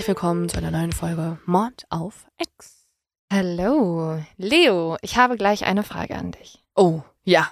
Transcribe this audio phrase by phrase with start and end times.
[0.00, 2.86] herzlich willkommen zu einer neuen Folge Mord auf Ex.
[3.30, 6.64] Hallo, Leo, ich habe gleich eine Frage an dich.
[6.74, 7.48] Oh, ja.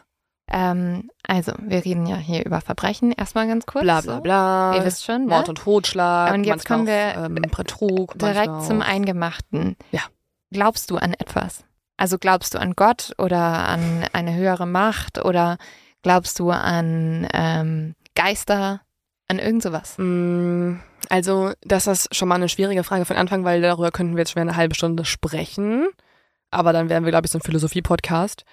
[0.51, 3.13] Ähm, also, wir reden ja hier über Verbrechen.
[3.13, 3.83] Erstmal ganz kurz.
[3.83, 4.77] Bla bla bla.
[4.77, 5.49] Ihr wisst schon, Mord ne?
[5.51, 6.33] und Totschlag.
[6.33, 8.19] Und jetzt kommen wir auch, ähm, Betrug.
[8.19, 9.77] Direkt manchmal zum Eingemachten.
[9.93, 10.05] Ja.
[10.51, 11.65] Glaubst du an etwas?
[11.99, 15.59] Also glaubst du an Gott oder an eine höhere Macht oder
[16.01, 18.81] glaubst du an ähm, Geister,
[19.29, 19.95] an irgend sowas?
[19.99, 20.77] Mm,
[21.11, 24.33] Also, das ist schon mal eine schwierige Frage von Anfang, weil darüber könnten wir jetzt
[24.33, 25.89] schon wieder eine halbe Stunde sprechen.
[26.51, 28.45] Aber dann wären wir, glaube ich, so ein Philosophie-Podcast.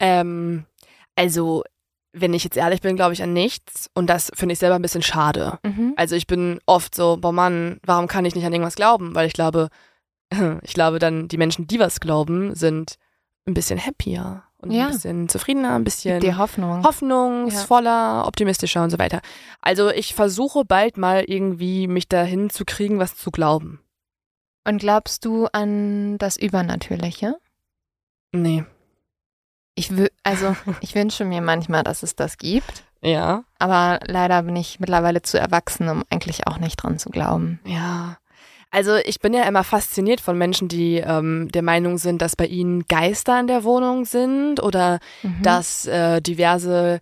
[0.00, 0.66] Ähm,
[1.14, 1.64] also,
[2.12, 3.90] wenn ich jetzt ehrlich bin, glaube ich an nichts.
[3.94, 5.58] Und das finde ich selber ein bisschen schade.
[5.62, 5.92] Mhm.
[5.96, 9.14] Also ich bin oft so, boah Mann, warum kann ich nicht an irgendwas glauben?
[9.14, 9.68] Weil ich glaube,
[10.62, 12.96] ich glaube dann, die Menschen, die was glauben, sind
[13.46, 14.86] ein bisschen happier und Ja.
[14.86, 16.82] ein bisschen zufriedener, ein bisschen Die Hoffnung.
[16.84, 19.20] hoffnungsvoller, optimistischer und so weiter.
[19.60, 23.80] Also ich versuche bald mal irgendwie mich dahin zu kriegen, was zu glauben.
[24.66, 27.36] Und glaubst du an das Übernatürliche?
[28.32, 28.64] Nee.
[29.74, 29.92] Ich
[30.24, 33.44] also ich wünsche mir manchmal, dass es das gibt, Ja.
[33.58, 37.60] aber leider bin ich mittlerweile zu erwachsen, um eigentlich auch nicht dran zu glauben.
[37.64, 38.16] Ja.
[38.70, 42.46] Also ich bin ja immer fasziniert von Menschen, die ähm, der Meinung sind, dass bei
[42.46, 45.42] ihnen Geister in der Wohnung sind oder Mhm.
[45.42, 47.00] dass äh, diverse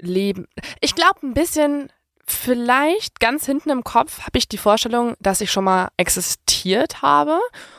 [0.00, 0.46] Leben.
[0.80, 1.90] Ich glaube ein bisschen,
[2.26, 7.38] vielleicht ganz hinten im Kopf habe ich die Vorstellung, dass ich schon mal existiert habe,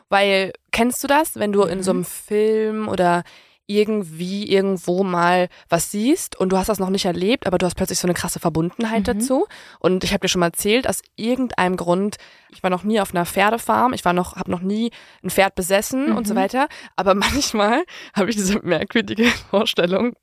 [0.09, 3.23] weil kennst du das, wenn du in so einem Film oder
[3.67, 7.75] irgendwie irgendwo mal was siehst und du hast das noch nicht erlebt, aber du hast
[7.75, 9.03] plötzlich so eine krasse Verbundenheit Mhm.
[9.19, 9.45] dazu.
[9.79, 12.17] Und ich habe dir schon mal erzählt, aus irgendeinem Grund,
[12.49, 14.91] ich war noch nie auf einer Pferdefarm, ich war noch, habe noch nie
[15.23, 16.37] ein Pferd besessen und so Mhm.
[16.37, 16.67] weiter.
[16.95, 17.13] Aber
[17.43, 20.13] manchmal habe ich diese merkwürdige Vorstellung,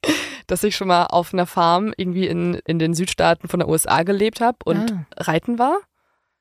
[0.47, 4.03] dass ich schon mal auf einer Farm irgendwie in, in den Südstaaten von der USA
[4.05, 5.07] gelebt habe und Ah.
[5.17, 5.79] reiten war.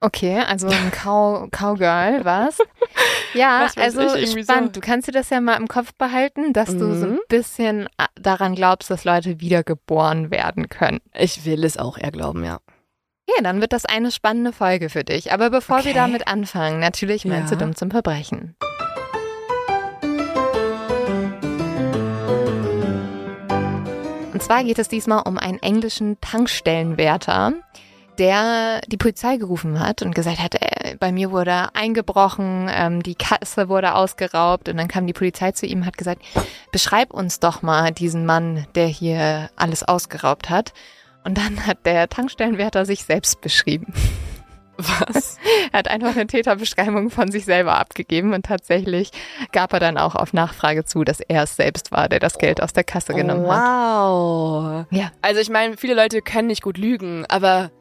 [0.03, 2.57] Okay, also ein Cow Cowgirl, was?
[3.33, 4.51] Ja, Was also irgendwie so.
[4.51, 4.75] spannend.
[4.75, 7.19] Du kannst dir das ja mal im Kopf behalten, dass du so ein Mhm.
[7.29, 10.99] bisschen a- daran glaubst, dass Leute wiedergeboren werden können.
[11.13, 12.59] Ich will es auch eher glauben, ja.
[13.29, 15.31] Okay, dann wird das eine spannende Folge für dich.
[15.31, 15.93] Aber bevor wir Okay.
[15.93, 17.57] damit anfangen, natürlich meinst Ja.
[17.57, 18.57] du dumm zum Verbrechen.
[24.33, 27.53] Und zwar geht es diesmal um einen englischen Tankstellenwärter,
[28.21, 33.15] der die Polizei gerufen hat und gesagt hat, äh, bei mir wurde eingebrochen, ähm, die
[33.15, 36.21] Kasse wurde ausgeraubt und dann kam die Polizei zu ihm und hat gesagt,
[36.71, 40.71] beschreib uns doch mal diesen Mann, der hier alles ausgeraubt hat.
[41.23, 43.91] Und dann hat der Tankstellenwärter sich selbst beschrieben.
[44.77, 45.37] Was?
[45.71, 49.09] Er hat einfach eine Täterbeschreibung von sich selber abgegeben und tatsächlich
[49.51, 52.61] gab er dann auch auf Nachfrage zu, dass er es selbst war, der das Geld
[52.61, 53.63] aus der Kasse genommen hat.
[53.63, 54.85] wow.
[54.91, 55.11] Ja.
[55.23, 57.71] Also ich meine, viele Leute können nicht gut lügen, aber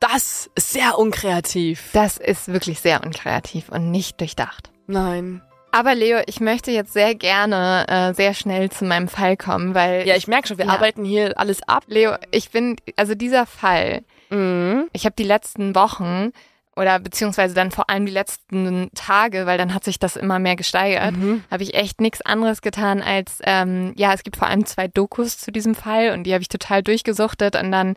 [0.00, 1.90] das ist sehr unkreativ.
[1.92, 4.70] Das ist wirklich sehr unkreativ und nicht durchdacht.
[4.86, 5.42] Nein.
[5.72, 10.06] Aber Leo, ich möchte jetzt sehr gerne äh, sehr schnell zu meinem Fall kommen, weil
[10.06, 10.72] Ja, ich merke schon, wir Ja.
[10.72, 11.84] arbeiten hier alles ab.
[11.88, 14.88] Leo, ich bin, also dieser Fall, Mhm.
[14.92, 16.30] ich habe die letzten Wochen
[16.76, 20.56] oder beziehungsweise dann vor allem die letzten Tage, weil dann hat sich das immer mehr
[20.56, 21.44] gesteigert, Mhm.
[21.50, 25.38] habe ich echt nichts anderes getan als, ähm, ja, es gibt vor allem zwei Dokus
[25.38, 27.96] zu diesem Fall und die habe ich total durchgesuchtet und dann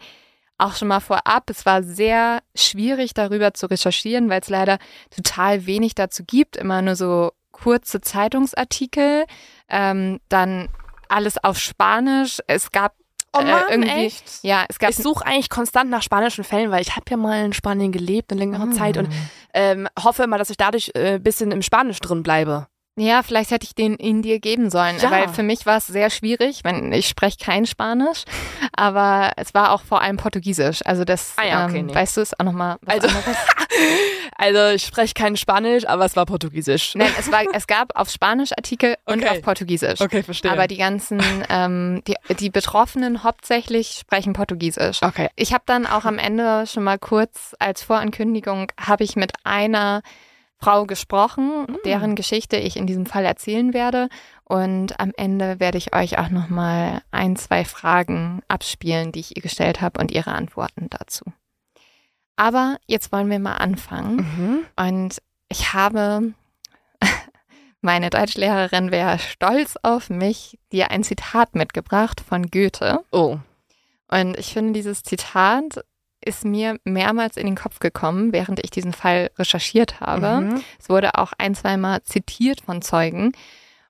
[0.60, 4.78] auch schon mal vorab, es war sehr schwierig darüber zu recherchieren, weil es leider
[5.16, 9.26] total wenig dazu gibt, immer nur so kurze Zeitungsartikel,
[9.70, 10.70] ähm, dann
[11.08, 12.94] alles auf Spanisch, es gab
[13.32, 14.40] Oh äh, Mann, irgendwie, echt?
[14.42, 17.46] ja, es gab Ich suche eigentlich konstant nach spanischen Fällen, weil ich habe ja mal
[17.46, 18.72] in Spanien gelebt eine längere Ah.
[18.72, 19.08] Zeit und
[19.54, 22.66] ähm, hoffe immer, dass ich dadurch ein äh, bisschen im Spanisch drin bleibe.
[23.00, 25.10] Ja, vielleicht hätte ich den in dir geben sollen, Ja.
[25.10, 26.60] weil für mich war es sehr schwierig.
[26.64, 28.24] Wenn ich spreche kein Spanisch,
[28.76, 30.82] aber es war auch vor allem Portugiesisch.
[30.86, 31.96] Also das, Ah ja, okay, ähm, nee.
[31.96, 33.38] weißt du, ist auch nochmal was Also- anderes.
[34.42, 36.96] Also ich spreche kein Spanisch, aber es war Portugiesisch.
[36.96, 39.30] Nein, es war, es gab auf Spanisch Artikel und Okay.
[39.30, 40.00] auf Portugiesisch.
[40.00, 40.52] Okay, verstehe.
[40.52, 45.02] Aber die ganzen, ähm, die, die Betroffenen hauptsächlich sprechen Portugiesisch.
[45.04, 45.30] okay.
[45.36, 50.02] Ich habe dann auch am Ende schon mal kurz als Vorankündigung, habe ich mit einer
[50.62, 51.78] Frau gesprochen, Mm.
[51.86, 54.10] deren Geschichte ich in diesem Fall erzählen werde.
[54.44, 59.36] Und am Ende werde ich euch auch noch mal ein, zwei Fragen abspielen, die ich
[59.38, 61.24] ihr gestellt habe und ihre Antworten dazu.
[62.36, 64.16] Aber jetzt wollen wir mal anfangen.
[64.18, 64.66] Mhm.
[64.76, 66.34] Und ich habe,
[67.82, 73.00] meine Deutschlehrerin wäre stolz auf mich, dir ein Zitat mitgebracht von Goethe.
[73.12, 73.38] Oh.
[74.12, 75.84] Und ich finde, dieses Zitat
[76.24, 80.42] ist mir mehrmals in den Kopf gekommen, während ich diesen Fall recherchiert habe.
[80.42, 80.64] Mhm.
[80.80, 83.32] Es wurde auch ein, zweimal zitiert von Zeugen.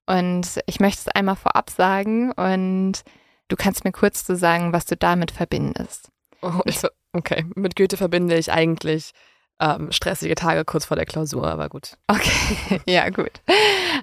[0.06, 3.04] Und ich möchte es einmal vorab sagen und
[3.48, 6.10] du kannst mir kurz zu sagen, was du damit verbindest.
[6.42, 6.80] Oh, ich,
[7.14, 9.12] okay, mit Goethe verbinde ich eigentlich
[9.60, 11.98] ähm, stressige Tage kurz vor der Klausur, aber gut.
[12.08, 13.42] Okay, ja gut.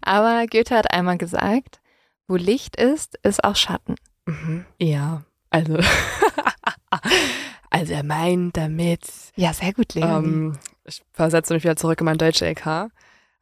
[0.02, 1.81] Aber Goethe hat einmal gesagt,
[2.28, 3.96] wo Licht ist, ist auch Schatten.
[4.26, 4.64] Mhm.
[4.78, 5.78] Ja, also,
[7.70, 9.02] also er meint damit,
[9.36, 10.26] Ja, sehr gut, Leonie.
[10.28, 12.90] ähm, ich versetze mich wieder zurück in mein deutsche LK,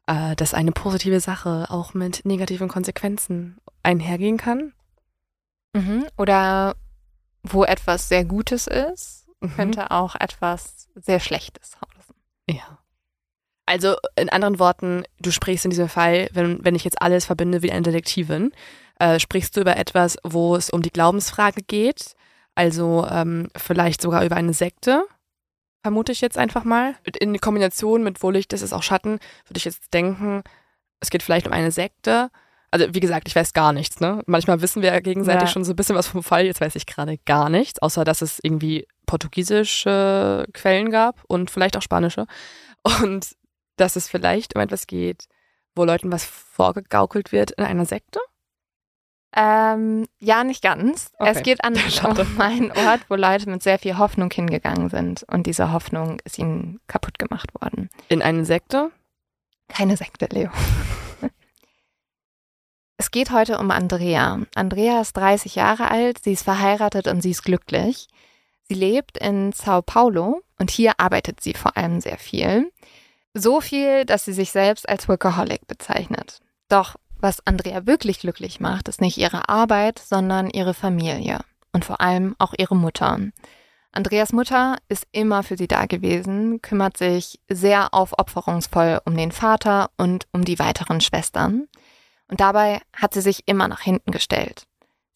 [0.06, 4.73] äh, dass eine positive Sache auch mit negativen Konsequenzen einhergehen kann.
[5.75, 6.06] mhm.
[6.17, 6.75] Oder
[7.43, 9.55] wo etwas sehr Gutes ist, Mhm.
[9.56, 12.15] könnte auch etwas sehr Schlechtes hausen.
[12.49, 12.79] Ja.
[13.67, 17.62] Also in anderen Worten, du sprichst in diesem Fall, wenn, wenn ich jetzt alles verbinde
[17.62, 18.53] wie eine Detektivin,
[18.99, 22.15] äh, sprichst du über etwas, wo es um die Glaubensfrage geht,
[22.55, 25.05] also ähm, vielleicht sogar über eine Sekte,
[25.83, 26.95] vermute ich jetzt einfach mal.
[27.21, 30.43] In Kombination mit wo Licht ist, auch Schatten, würde ich jetzt denken,
[31.01, 32.31] es geht vielleicht um eine Sekte.
[32.71, 34.01] Also wie gesagt, ich weiß gar nichts.
[34.01, 34.23] Ne?
[34.27, 35.53] Manchmal wissen wir ja gegenseitig Ja.
[35.53, 38.23] schon so ein bisschen was vom Fall, jetzt weiß ich gerade gar nichts, außer dass
[38.23, 42.27] es irgendwie portugiesische Quellen gab und vielleicht auch spanische.
[42.83, 43.37] Und
[43.77, 45.27] dass es vielleicht um etwas geht,
[45.75, 48.21] wo Leuten was vorgegaukelt wird in einer Sekte.
[49.37, 51.11] Ähm, ja, nicht ganz.
[51.19, 51.33] Okay.
[51.35, 55.25] Es geht an um einen Ort, wo Leute mit sehr viel Hoffnung hingegangen sind.
[55.25, 57.91] Und diese Hoffnung ist ihnen kaputt gemacht worden.
[58.09, 58.91] In eine Sekte?
[59.69, 60.51] Keine Sekte, Leo.
[62.97, 64.41] Es geht heute um Andrea.
[64.55, 68.07] Andrea ist 30 Jahre alt, sie ist verheiratet und sie ist glücklich.
[68.69, 72.71] Sie lebt in Sao Paulo und hier arbeitet sie vor allem sehr viel.
[73.35, 76.41] So viel, dass sie sich selbst als Workaholic bezeichnet.
[76.69, 81.41] Doch was Andrea wirklich glücklich macht, ist nicht ihre Arbeit, sondern ihre Familie
[81.73, 83.19] und vor allem auch ihre Mutter.
[83.93, 89.91] Andreas Mutter ist immer für sie da gewesen, kümmert sich sehr aufopferungsvoll um den Vater
[89.97, 91.67] und um die weiteren Schwestern.
[92.29, 94.67] Und dabei hat sie sich immer nach hinten gestellt.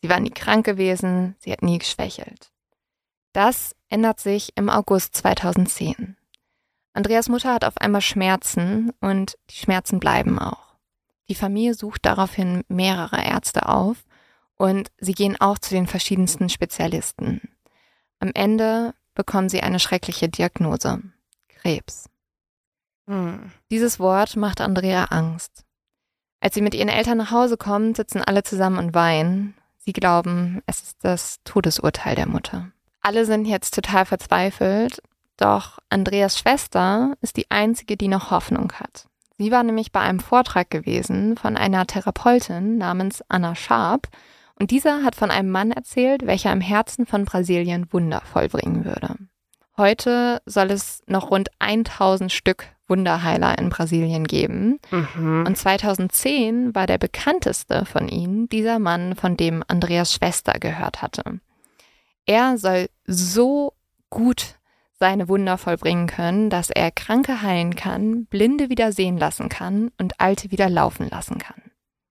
[0.01, 2.51] Sie war nie krank gewesen, sie hat nie geschwächelt.
[3.35, 6.17] Das ändert sich im August 2010.
[6.95, 10.68] Andreas Mutter hat auf einmal Schmerzen und die Schmerzen bleiben auch.
[11.29, 14.05] Die Familie sucht daraufhin mehrere Ärzte auf
[14.57, 17.43] und sie gehen auch zu den verschiedensten Spezialisten.
[18.19, 21.03] Am Ende bekommen sie eine schreckliche Diagnose.
[21.49, 22.09] Krebs.
[23.07, 23.53] Hm.
[23.71, 25.65] Dieses Wort macht Andrea Angst.
[26.41, 29.55] Als sie mit ihren Eltern nach Hause kommt, sitzen alle zusammen und weinen.
[29.79, 32.71] Sie glauben, es ist das Todesurteil der Mutter.
[33.01, 35.03] Alle sind jetzt total verzweifelt,
[35.37, 39.09] doch Andreas Schwester ist die einzige, die noch Hoffnung hat.
[39.39, 44.09] Sie war nämlich bei einem Vortrag gewesen von einer Therapeutin namens Anna Sharp
[44.59, 49.15] und dieser hat von einem Mann erzählt, welcher im Herzen von Brasilien Wunder vollbringen würde.
[49.77, 54.81] Heute soll es noch rund 1000 Stück Wunderheiler in Brasilien geben.
[54.91, 55.45] Mhm.
[55.47, 61.41] Und 2010 war der bekannteste von ihnen dieser Mann, von dem Andreas Schwester gehört hatte.
[62.27, 63.75] Er soll so
[64.11, 64.58] gut
[64.99, 70.21] seine Wunder vollbringen können, dass er Kranke heilen kann, Blinde wieder sehen lassen kann und
[70.21, 71.63] Alte wieder laufen lassen kann.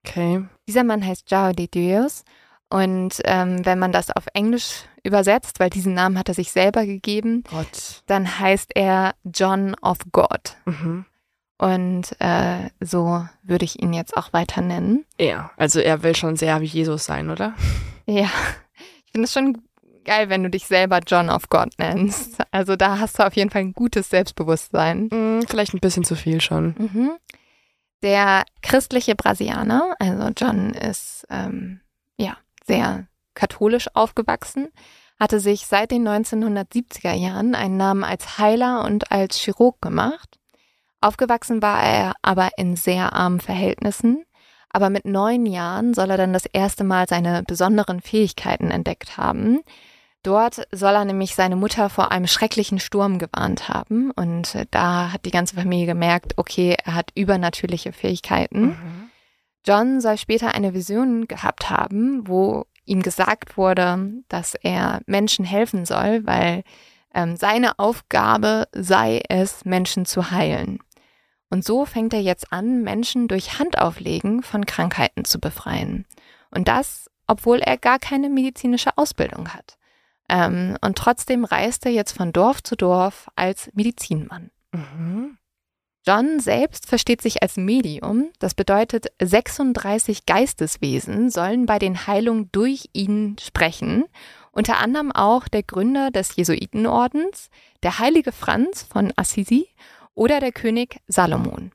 [0.06, 0.46] Okay.
[0.68, 2.24] Dieser Mann heißt Jao de Dios
[2.70, 6.86] und ähm, wenn man das auf Englisch übersetzt, weil diesen Namen hat er sich selber
[6.86, 8.04] gegeben, Gott.
[8.08, 10.58] dann heißt er John of God.
[10.66, 11.06] Mhm.
[11.60, 15.06] Und äh, so würde ich ihn jetzt auch weiter nennen.
[15.20, 17.54] Ja, also er will schon sehr wie Jesus sein, oder?
[18.10, 18.30] Ja,
[19.06, 19.58] ich finde es schon
[20.08, 22.38] geil, wenn du dich selber John of God nennst.
[22.52, 25.10] Also da hast du auf jeden Fall ein gutes Selbstbewusstsein.
[25.12, 26.74] Hm, vielleicht ein bisschen zu viel schon.
[26.78, 27.12] Mhm.
[28.02, 31.82] Der christliche Brasilianer, also John ist ähm,
[32.18, 34.70] ja sehr katholisch aufgewachsen,
[35.20, 40.40] hatte sich seit den 1970er Jahren einen Namen als Heiler und als Chirurg gemacht.
[41.02, 44.24] Aufgewachsen war er aber in sehr armen Verhältnissen.
[44.70, 49.62] Aber mit neun Jahren soll er dann das erste Mal seine besonderen Fähigkeiten entdeckt haben.
[50.28, 54.12] Dort soll er nämlich seine Mutter vor einem schrecklichen Sturm gewarnt haben.
[54.12, 58.62] Und äh, da hat die ganze Familie gemerkt, okay, er hat übernatürliche Fähigkeiten.
[58.66, 59.10] Mhm.
[59.66, 65.86] John soll später eine Vision gehabt haben, wo ihm gesagt wurde, dass er Menschen helfen
[65.86, 66.64] soll, weil
[67.14, 70.80] ähm, seine Aufgabe sei es, Menschen zu heilen.
[71.50, 76.06] Und so fängt er jetzt an, Menschen durch Handauflegen von Krankheiten zu befreien.
[76.52, 79.78] Und das, obwohl er gar keine medizinische Ausbildung hat.
[80.30, 84.52] Ähm, und trotzdem reist er jetzt von Dorf zu Dorf als Medizinmann.
[84.72, 85.38] Mhm.
[86.06, 88.30] John selbst versteht sich als Medium.
[88.40, 94.06] Das bedeutet, 36 Geisteswesen sollen bei den Heilungen durch ihn sprechen.
[94.52, 97.50] Unter anderem auch der Gründer des Jesuitenordens,
[97.84, 99.68] der heilige Franz von Assisi
[100.16, 101.72] oder der König Salomon.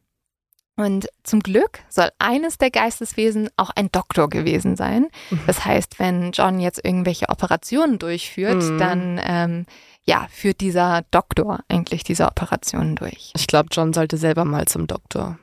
[0.84, 5.08] Und zum Glück soll eines der Geisteswesen auch ein Doktor gewesen sein.
[5.46, 8.78] Das heißt, wenn John jetzt irgendwelche Operationen durchführt, Mhm.
[8.78, 9.66] dann ähm,
[10.04, 13.32] ja, führt dieser Doktor eigentlich diese Operationen durch.
[13.36, 15.38] Ich glaube, John sollte selber mal zum Doktor.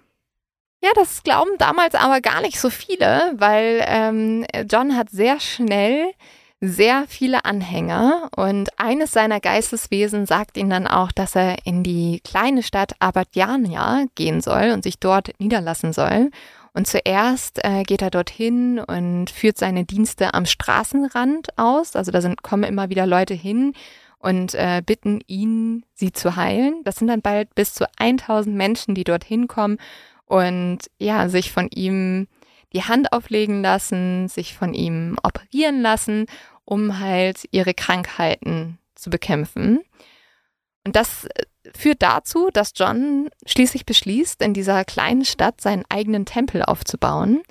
[0.84, 6.12] Ja, das glauben damals aber gar nicht so viele, weil ähm, John hat sehr schnell
[6.62, 12.20] sehr viele Anhänger und eines seiner Geisteswesen sagt ihm dann auch, dass er in die
[12.24, 16.32] kleine Stadt Abadjania gehen soll und sich dort niederlassen soll.
[16.74, 21.96] Und zuerst äh, geht er dorthin und führt seine Dienste am Straßenrand aus.
[21.96, 23.74] Also da sind, kommen immer wieder Leute hin
[24.20, 26.82] und äh, bitten ihn, sie zu heilen.
[26.84, 29.78] Das sind dann bald bis zu 1000 Menschen, die dorthin kommen
[30.26, 32.28] und ja, sich von ihm
[32.74, 36.26] die Hand auflegen lassen, sich von ihm operieren lassen,
[36.66, 39.80] um halt ihre Krankheiten zu bekämpfen.
[40.86, 41.44] Und das äh,
[41.76, 47.44] führt dazu, dass John schließlich beschließt, in dieser kleinen Stadt seinen eigenen Tempel aufzubauen.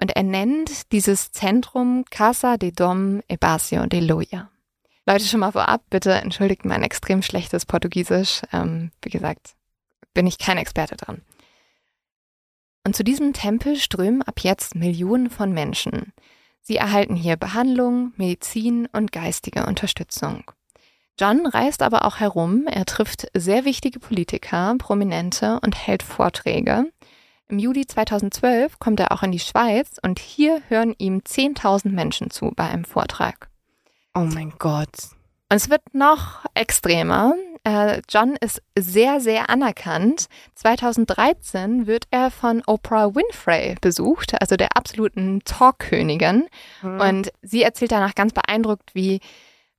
[0.00, 4.50] Und er nennt dieses Zentrum Casa de Dom Ebacio de Loya.
[5.06, 8.42] Leute, schon mal vorab, bitte entschuldigt mein extrem schlechtes Portugiesisch.
[8.52, 9.54] Ähm, wie gesagt,
[10.14, 11.22] bin ich kein Experte dran.
[12.86, 16.12] Und zu diesem Tempel strömen ab jetzt Millionen von Menschen.
[16.62, 20.44] Sie erhalten hier Behandlung, Medizin und geistige Unterstützung.
[21.18, 26.84] John reist aber auch herum, er trifft sehr wichtige Politiker, Prominente und hält Vorträge.
[27.48, 32.30] Im Juli 2012 kommt er auch in die Schweiz und hier hören ihm 10.000 Menschen
[32.30, 33.48] zu bei einem Vortrag.
[34.14, 35.10] Oh mein Gott.
[35.50, 37.34] Und es wird noch extremer.
[37.66, 40.26] Äh, John ist sehr, sehr anerkannt.
[40.54, 46.46] 2013 wird er von Oprah Winfrey besucht, also der absoluten Talkkönigin.
[46.82, 47.00] Mhm.
[47.00, 49.18] Und sie erzählt danach ganz beeindruckt, wie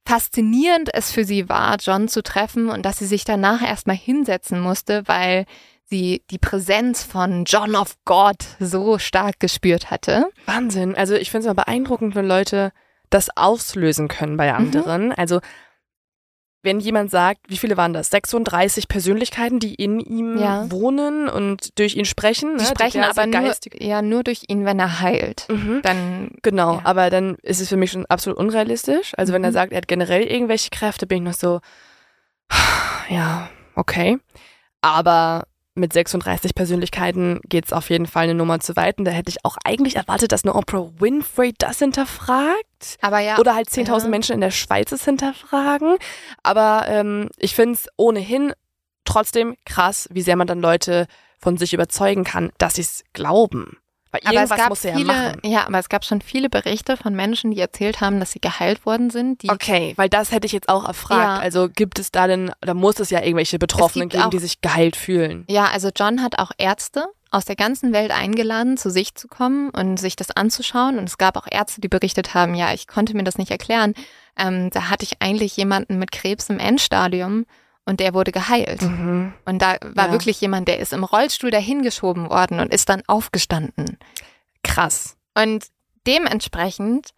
[0.05, 4.59] faszinierend es für sie war, John zu treffen und dass sie sich danach erstmal hinsetzen
[4.59, 5.45] musste, weil
[5.85, 10.25] sie die Präsenz von John of God so stark gespürt hatte.
[10.45, 10.93] Wahnsinn.
[10.93, 12.73] Also ich finde es mal beeindruckend, wenn Leute
[13.09, 14.57] das auslösen können bei mhm.
[14.57, 15.05] anderen.
[15.05, 15.13] Mhm.
[15.15, 15.39] Also
[16.63, 18.09] wenn jemand sagt, wie viele waren das?
[18.09, 20.69] 36 Persönlichkeiten, die in ihm ja.
[20.71, 22.57] wohnen und durch ihn sprechen.
[22.57, 22.69] Die ne?
[22.69, 25.47] sprechen aber nur, ja, nur durch ihn, wenn er heilt.
[25.49, 25.81] Mhm.
[25.83, 26.81] Dann, genau, ja.
[26.83, 29.13] aber dann ist es für mich schon absolut unrealistisch.
[29.17, 29.35] Also mhm.
[29.35, 29.53] wenn er mhm.
[29.53, 31.61] sagt, er hat generell irgendwelche Kräfte, bin ich noch so,
[33.09, 34.17] ja, okay.
[34.81, 38.97] Aber mit 36 Persönlichkeiten geht es auf jeden Fall eine Nummer zu weit.
[38.97, 42.97] Und da hätte ich auch eigentlich erwartet, dass eine Oprah Winfrey das hinterfragt.
[43.01, 43.37] Aber ja.
[43.37, 44.07] Oder halt 10.000 ja.
[44.09, 45.97] Menschen in der Schweiz es hinterfragen.
[46.43, 48.53] Aber ähm, ich finde es ohnehin
[49.05, 51.07] trotzdem krass, wie sehr man dann Leute
[51.39, 53.77] von sich überzeugen kann, dass sie es glauben.
[54.11, 55.41] Weil aber irgendwas es gab muss er viele, ja machen.
[55.43, 58.85] Ja, aber es gab schon viele Berichte von Menschen, die erzählt haben, dass sie geheilt
[58.85, 59.43] worden sind.
[59.49, 61.21] okay, weil das hätte ich jetzt auch erfragt.
[61.21, 61.37] Ja.
[61.37, 64.61] Also gibt es da denn, da muss es ja irgendwelche Betroffenen geben, auch, die sich
[64.61, 65.45] geheilt fühlen.
[65.49, 69.69] Ja, also John hat auch Ärzte aus der ganzen Welt eingeladen, zu sich zu kommen
[69.69, 70.97] und sich das anzuschauen.
[70.97, 73.93] Und es gab auch Ärzte, die berichtet haben, ja, ich konnte mir das nicht erklären.
[74.37, 77.45] Ähm, da hatte ich eigentlich jemanden mit Krebs im Endstadium
[77.87, 78.81] und der wurde geheilt.
[78.81, 79.33] Mhm.
[79.45, 80.11] Und da war ja.
[80.11, 83.97] wirklich jemand, der ist im Rollstuhl dahingeschoben worden und ist dann aufgestanden.
[84.61, 85.15] Krass.
[85.33, 85.65] Und
[86.05, 87.11] dementsprechend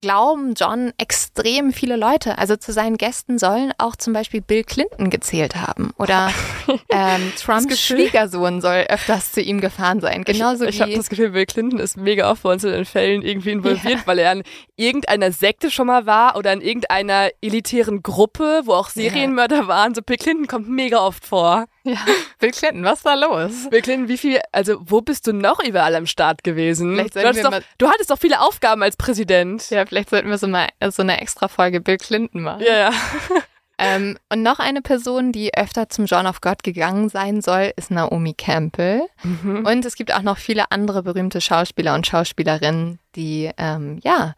[0.00, 2.38] glauben John extrem viele Leute.
[2.38, 5.92] Also zu seinen Gästen sollen auch zum Beispiel Bill Clinton gezählt haben.
[5.98, 6.32] Oder
[6.90, 10.24] ähm, Trumps Schwiegersohn soll öfters zu ihm gefahren sein.
[10.24, 12.84] Genauso ich, ich habe das Gefühl, Bill Clinton ist mega oft bei uns in den
[12.84, 14.06] Fällen irgendwie involviert, ja.
[14.06, 14.42] weil er in
[14.76, 19.68] irgendeiner Sekte schon mal war oder in irgendeiner elitären Gruppe, wo auch Serienmörder ja.
[19.68, 19.94] waren.
[19.94, 21.66] So Bill Clinton kommt mega oft vor.
[21.88, 21.96] Ja,
[22.38, 23.70] Bill Clinton, was war los?
[23.70, 26.96] Bill Clinton, wie viel, also wo bist du noch überall am Start gewesen?
[26.96, 29.70] Du hattest, doch, du hattest doch viele Aufgaben als Präsident.
[29.70, 32.62] Ja, vielleicht sollten wir so mal so eine extra Folge Bill Clinton machen.
[32.62, 32.90] Ja, ja.
[33.78, 37.90] ähm, und noch eine Person, die öfter zum John of God gegangen sein soll, ist
[37.90, 39.02] Naomi Campbell.
[39.22, 39.64] Mhm.
[39.64, 44.34] Und es gibt auch noch viele andere berühmte Schauspieler und Schauspielerinnen, die, ähm, ja,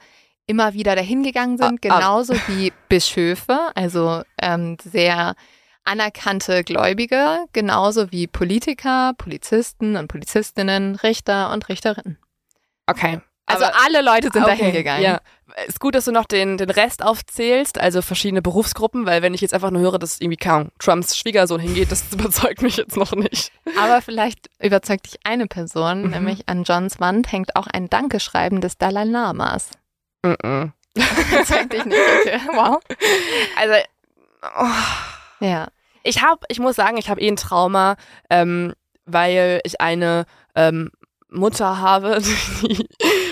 [0.47, 1.99] immer wieder dahin gegangen sind, ah, ah.
[1.99, 2.41] genauso ah.
[2.47, 5.35] wie Bischöfe, also ähm, sehr
[5.85, 12.19] anerkannte Gläubige, genauso wie Politiker, Polizisten und Polizistinnen, Richter und Richterinnen.
[12.87, 13.21] Okay.
[13.47, 15.03] Also alle Leute sind okay, dahin gegangen.
[15.03, 15.21] Ja.
[15.67, 19.41] Ist gut, dass du noch den, den Rest aufzählst, also verschiedene Berufsgruppen, weil wenn ich
[19.41, 23.13] jetzt einfach nur höre, dass irgendwie kaum Trumps Schwiegersohn hingeht, das überzeugt mich jetzt noch
[23.13, 23.51] nicht.
[23.77, 26.11] Aber vielleicht überzeugt dich eine Person, mhm.
[26.11, 29.71] nämlich an Johns Wand hängt auch ein Dankeschreiben des Dalai Lamas.
[30.25, 30.73] Mhm.
[30.95, 32.41] überzeugt dich nicht, okay.
[32.53, 32.81] Wow.
[33.57, 33.75] Also,
[34.43, 35.20] oh.
[35.41, 35.69] Ja.
[36.03, 37.97] Ich habe, ich muss sagen, ich habe eh ein Trauma,
[38.31, 38.73] ähm,
[39.05, 40.91] weil ich eine ähm,
[41.31, 42.21] Mutter habe,
[42.63, 42.87] die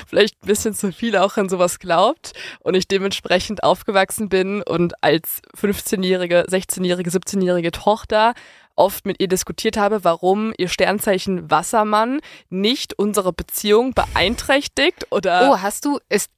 [0.07, 5.03] vielleicht ein bisschen zu viel auch an sowas glaubt und ich dementsprechend aufgewachsen bin und
[5.03, 8.35] als 15-jährige, 16-jährige, 17-jährige Tochter
[8.77, 15.51] oft mit ihr diskutiert habe, warum ihr Sternzeichen Wassermann nicht unsere Beziehung beeinträchtigt oder.
[15.51, 16.31] Oh, hast du, ist,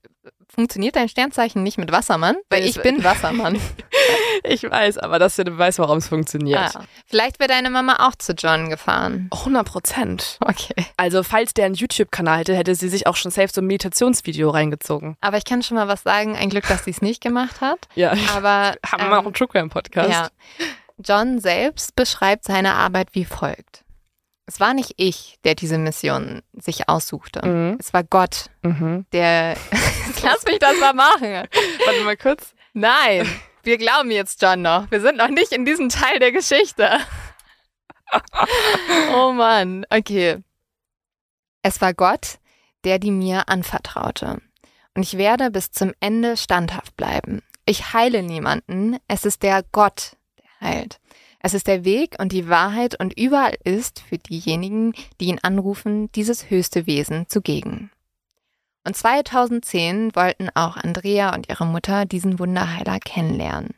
[0.51, 2.37] funktioniert dein Sternzeichen nicht mit Wassermann?
[2.49, 3.59] Weil ich bin Wassermann.
[4.45, 6.75] ich weiß, aber das ist ja der Beweis, warum es funktioniert.
[6.75, 9.29] Ah, vielleicht wäre deine Mama auch zu John gefahren.
[9.33, 10.39] 100 Prozent.
[10.41, 10.87] Okay.
[10.97, 14.51] Also, falls der einen YouTube-Kanal hätte, hätte sie sich auch schon selbst so ein Meditationsvideo
[14.51, 15.17] reingezogen.
[15.21, 16.37] Aber ich kann schon mal was sagen.
[16.37, 17.79] Ein Glück, dass sie es nicht gemacht hat.
[17.95, 18.13] Ja.
[18.35, 18.75] Aber.
[18.87, 20.11] Haben wir auch einen True Crime Podcast.
[20.11, 20.29] Ja.
[21.03, 23.85] John selbst beschreibt seine Arbeit wie folgt.
[24.51, 27.47] Es war nicht ich, der diese Mission sich aussuchte.
[27.47, 27.77] Mhm.
[27.79, 29.07] Es war Gott, Mhm.
[29.13, 29.57] der.
[30.25, 31.47] Lass mich das mal machen.
[31.87, 32.53] Warte mal kurz.
[32.73, 33.29] Nein,
[33.63, 34.91] wir glauben jetzt John noch.
[34.91, 36.99] Wir sind noch nicht in diesem Teil der Geschichte.
[39.15, 40.39] oh Mann, okay.
[41.63, 42.41] Es war Gott,
[42.83, 44.43] der die mir anvertraute.
[44.97, 47.41] Und ich werde bis zum Ende standhaft bleiben.
[47.67, 48.97] Ich heile niemanden.
[49.07, 51.00] Es ist der Gott, der heilt.
[51.43, 56.13] Es ist der Weg und die Wahrheit und überall ist für diejenigen, die ihn anrufen,
[56.13, 57.91] dieses höchste Wesen zugegen.
[58.87, 63.75] Und 2010 wollten auch Andrea und ihre Mutter diesen Wunderheiler kennenlernen.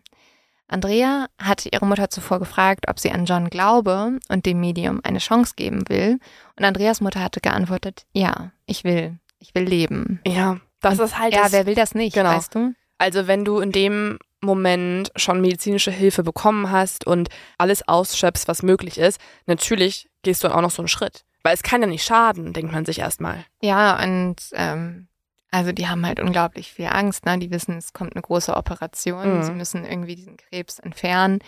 [0.69, 5.19] Andrea hatte ihre Mutter zuvor gefragt, ob sie an John glaube und dem Medium eine
[5.19, 6.19] Chance geben will.
[6.59, 10.21] Und Andreas Mutter hatte geantwortet, ja, ich will, ich will leben.
[10.27, 12.31] Ja, das ist halt Ja, wer will das nicht, Genau.
[12.31, 12.73] weißt du?
[12.99, 18.63] Also wenn du in dem Moment schon medizinische Hilfe bekommen hast und alles ausschöpfst, was
[18.63, 21.25] möglich ist, natürlich gehst du dann auch noch so einen Schritt.
[21.45, 23.45] Weil es kann ja nicht schaden, denkt man sich erstmal.
[23.61, 25.09] Ja, und ähm,
[25.51, 27.39] also die haben halt unglaublich viel Angst, ne?
[27.39, 29.43] Die wissen, es kommt eine große Operation, Mhm.
[29.43, 31.41] sie müssen irgendwie diesen Krebs entfernen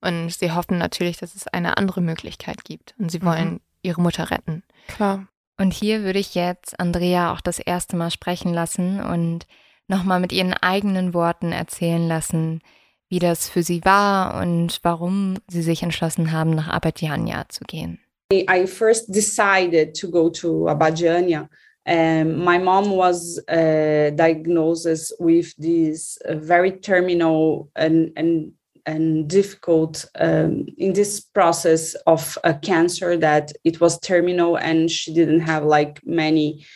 [0.00, 3.24] und sie hoffen natürlich, dass es eine andere Möglichkeit gibt und sie Mhm.
[3.24, 4.62] wollen ihre Mutter retten.
[4.88, 5.26] Klar.
[5.58, 9.46] Und hier würde ich jetzt Andrea auch das erste Mal sprechen lassen und
[9.88, 12.60] nochmal mit ihren eigenen Worten erzählen lassen,
[13.08, 17.98] wie das für sie war und warum sie sich entschlossen haben, nach Abadjania zu gehen.
[18.32, 21.48] I first decided to go to Abadiania.
[21.88, 28.52] Um, my mom was uh, diagnosed with this uh, very terminal and, and,
[28.84, 35.14] and difficult um, in this process of a cancer that it was terminal and she
[35.14, 36.66] didn't have like many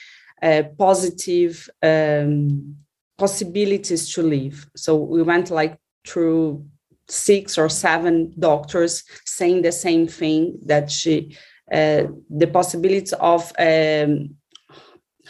[0.42, 2.77] uh, positive um,
[3.24, 4.56] possibilities to live.
[4.74, 5.74] So we went like
[6.09, 6.64] through
[7.06, 11.37] six or seven doctors saying the same thing that she
[11.78, 12.04] uh,
[12.42, 14.12] the possibility of um,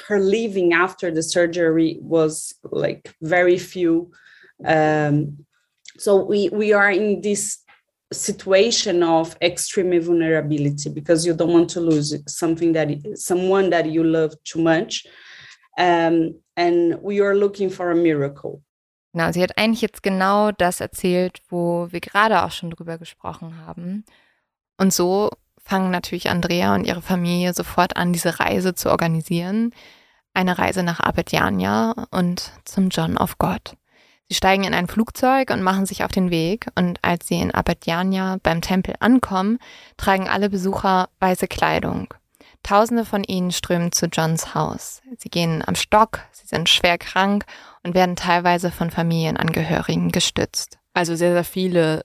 [0.06, 4.10] her living after the surgery was like very few
[4.66, 5.14] um,
[5.98, 7.44] so we we are in this
[8.12, 14.02] situation of extreme vulnerability because you don't want to lose something that someone that you
[14.04, 15.06] love too much
[15.78, 18.62] um, and we are looking for a miracle
[19.12, 23.56] Genau, sie hat eigentlich jetzt genau das erzählt, wo wir gerade auch schon drüber gesprochen
[23.66, 24.04] haben.
[24.78, 29.72] Und so fangen natürlich Andrea und ihre Familie sofort an, diese Reise zu organisieren.
[30.32, 33.76] Eine Reise nach Abedjania und zum John of God.
[34.28, 36.68] Sie steigen in ein Flugzeug und machen sich auf den Weg.
[36.76, 39.58] Und als sie in Abedjania beim Tempel ankommen,
[39.96, 42.14] tragen alle Besucher weiße Kleidung.
[42.62, 45.02] Tausende von ihnen strömen zu Johns Haus.
[45.18, 47.44] Sie gehen am Stock, sie sind schwer krank
[47.82, 50.78] und werden teilweise von Familienangehörigen gestützt.
[50.92, 52.04] Also sehr, sehr viele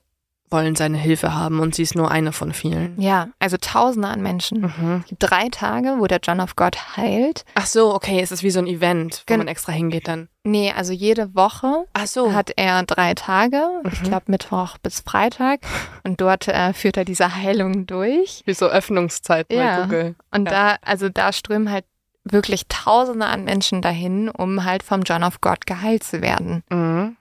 [0.50, 3.00] wollen seine Hilfe haben und sie ist nur eine von vielen.
[3.00, 4.60] Ja, also Tausende an Menschen.
[4.60, 5.00] Mhm.
[5.02, 7.44] Es gibt drei Tage, wo der John of God heilt.
[7.54, 10.28] Ach so, okay, es ist wie so ein Event, wo Gen- man extra hingeht dann.
[10.44, 12.32] Nee, also jede Woche so.
[12.32, 13.60] hat er drei Tage,
[13.92, 14.04] ich Mhm.
[14.06, 15.60] glaube Mittwoch bis Freitag.
[16.04, 18.42] Und dort äh, führt er diese Heilung durch.
[18.46, 19.82] wie so Öffnungszeit bei Ja.
[19.82, 20.14] Google.
[20.30, 20.50] Und Ja.
[20.52, 21.84] da, also da strömen halt
[22.22, 26.62] wirklich Tausende an Menschen dahin, um halt vom John of God geheilt zu werden.
[26.70, 27.16] Mhm.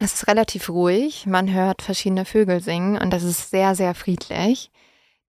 [0.00, 4.70] Es ist relativ ruhig, man hört verschiedene Vögel singen und das ist sehr, sehr friedlich.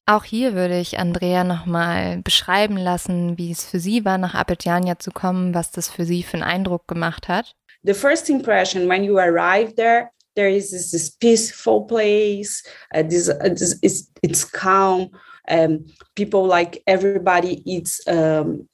[0.04, 4.98] Auch hier würde ich Andrea nochmal beschreiben lassen, wie es für sie war, nach Abidjania
[4.98, 7.56] zu kommen, was das für sie für einen Eindruck gemacht hat.
[7.84, 12.62] the first impression when you arrive there there is this, this peaceful place
[12.94, 15.10] uh, this, uh, this it's, it's calm
[15.48, 18.68] um, people like everybody is um,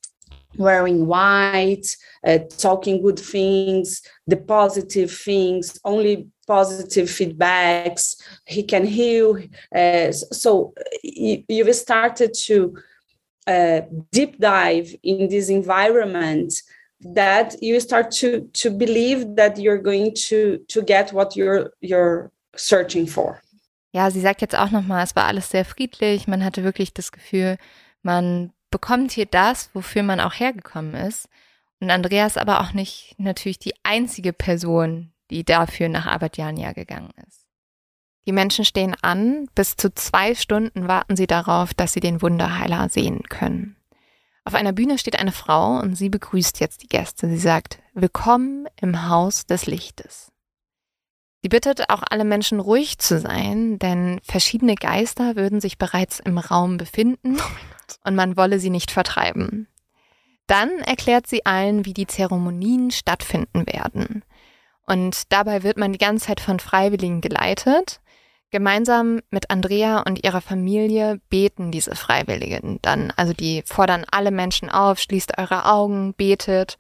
[0.57, 1.87] wearing white
[2.27, 8.21] uh, talking good things the positive things only positive feedbacks.
[8.47, 9.39] He can heal
[9.75, 12.77] uh, so you, you've started to
[13.47, 16.55] uh, deep dive in this environment
[17.01, 22.31] that you start to to believe that you're going to to get what you're you're
[22.57, 23.41] searching for.
[23.93, 27.13] Ja, sie sagt jetzt auch nochmal, es war alles sehr friedlich, man hatte wirklich das
[27.13, 27.59] Gefühl,
[28.03, 31.29] man bekommt hier das, wofür man auch hergekommen ist.
[31.79, 37.13] Und Andrea ist aber auch nicht natürlich die einzige Person, die dafür nach Abadjania gegangen
[37.25, 37.47] ist.
[38.27, 42.89] Die Menschen stehen an, bis zu zwei Stunden warten sie darauf, dass sie den Wunderheiler
[42.89, 43.77] sehen können.
[44.45, 47.29] Auf einer Bühne steht eine Frau und sie begrüßt jetzt die Gäste.
[47.29, 50.33] Sie sagt, Willkommen im Haus des Lichtes.
[51.43, 56.39] Sie bittet auch alle Menschen ruhig zu sein, denn verschiedene Geister würden sich bereits im
[56.39, 57.37] Raum befinden
[57.89, 59.69] Oh und man wolle sie nicht vertreiben.
[60.47, 64.25] Dann erklärt sie allen, wie die Zeremonien stattfinden werden.
[64.87, 68.01] Und dabei wird man die ganze Zeit von Freiwilligen geleitet.
[68.51, 73.13] Gemeinsam mit Andrea und ihrer Familie beten diese Freiwilligen dann.
[73.17, 76.77] Also die fordern alle Menschen auf, schließt eure Augen, betet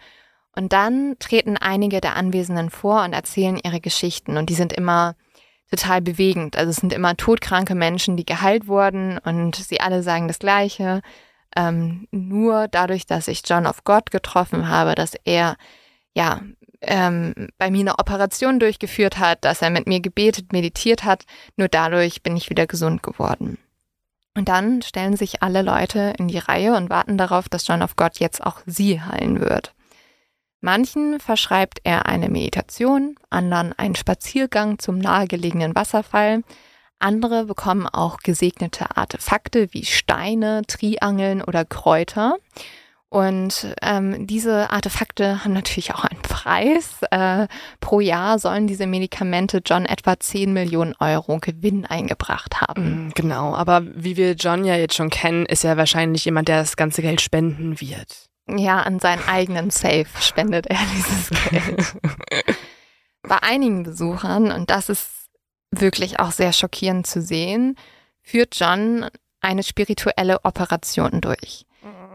[0.54, 4.36] und dann treten einige der Anwesenden vor und erzählen ihre Geschichten.
[4.36, 5.16] Und die sind immer
[5.76, 6.56] total bewegend.
[6.56, 11.02] Also es sind immer todkranke Menschen, die geheilt wurden und sie alle sagen das Gleiche.
[11.56, 15.56] Ähm, nur dadurch, dass ich John of God getroffen habe, dass er
[16.14, 16.40] ja
[16.80, 21.24] ähm, bei mir eine Operation durchgeführt hat, dass er mit mir gebetet, meditiert hat,
[21.56, 23.58] nur dadurch bin ich wieder gesund geworden.
[24.36, 27.94] Und dann stellen sich alle Leute in die Reihe und warten darauf, dass John of
[27.94, 29.74] God jetzt auch sie heilen wird.
[30.64, 36.42] Manchen verschreibt er eine Meditation, anderen einen Spaziergang zum nahegelegenen Wasserfall.
[36.98, 42.38] Andere bekommen auch gesegnete Artefakte wie Steine, Triangeln oder Kräuter.
[43.10, 47.02] Und ähm, diese Artefakte haben natürlich auch einen Preis.
[47.10, 47.46] Äh,
[47.80, 53.08] pro Jahr sollen diese Medikamente John etwa 10 Millionen Euro Gewinn eingebracht haben.
[53.08, 56.60] Mm, Genau, aber wie wir John ja jetzt schon kennen, ist er wahrscheinlich jemand, der
[56.60, 58.30] das ganze Geld spenden wird.
[58.48, 61.96] Ja, an seinen eigenen Safe spendet er dieses Geld.
[63.22, 65.08] Bei einigen Besuchern, und das ist
[65.70, 67.76] wirklich auch sehr schockierend zu sehen,
[68.22, 69.08] führt John
[69.40, 71.66] eine spirituelle Operation durch.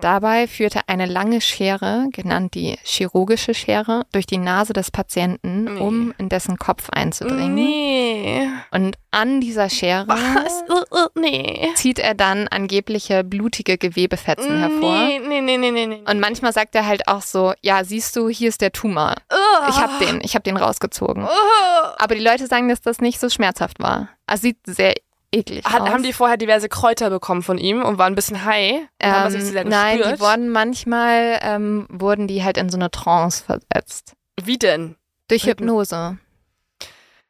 [0.01, 5.65] Dabei führt er eine lange Schere, genannt die chirurgische Schere, durch die Nase des Patienten,
[5.65, 5.79] Nee.
[5.79, 7.53] um in dessen Kopf einzudringen.
[7.55, 8.47] Nee.
[8.71, 10.07] Und an dieser Schere?
[10.69, 11.69] Uh, uh, nee.
[11.75, 15.05] zieht er dann angebliche blutige Gewebefetzen hervor.
[15.05, 16.01] Nee, nee, nee, nee.
[16.09, 19.15] Und manchmal sagt er halt auch so, ja, siehst du, hier ist der Tumor.
[19.69, 21.23] Ich hab den, ich hab den rausgezogen.
[21.25, 21.87] Oh.
[21.97, 24.09] Aber die Leute sagen, dass das nicht so schmerzhaft war.
[24.27, 24.93] Also sieht sehr
[25.31, 25.89] eklig Hat, aus.
[25.89, 28.81] haben die vorher diverse Kräuter bekommen von ihm und waren ein bisschen high?
[28.99, 30.17] Ähm, nein, gespürt?
[30.17, 34.13] die wurden manchmal, ähm, wurden die halt in so eine Trance versetzt.
[34.41, 34.95] Wie denn?
[35.27, 36.17] Durch Hypno- Hypnose.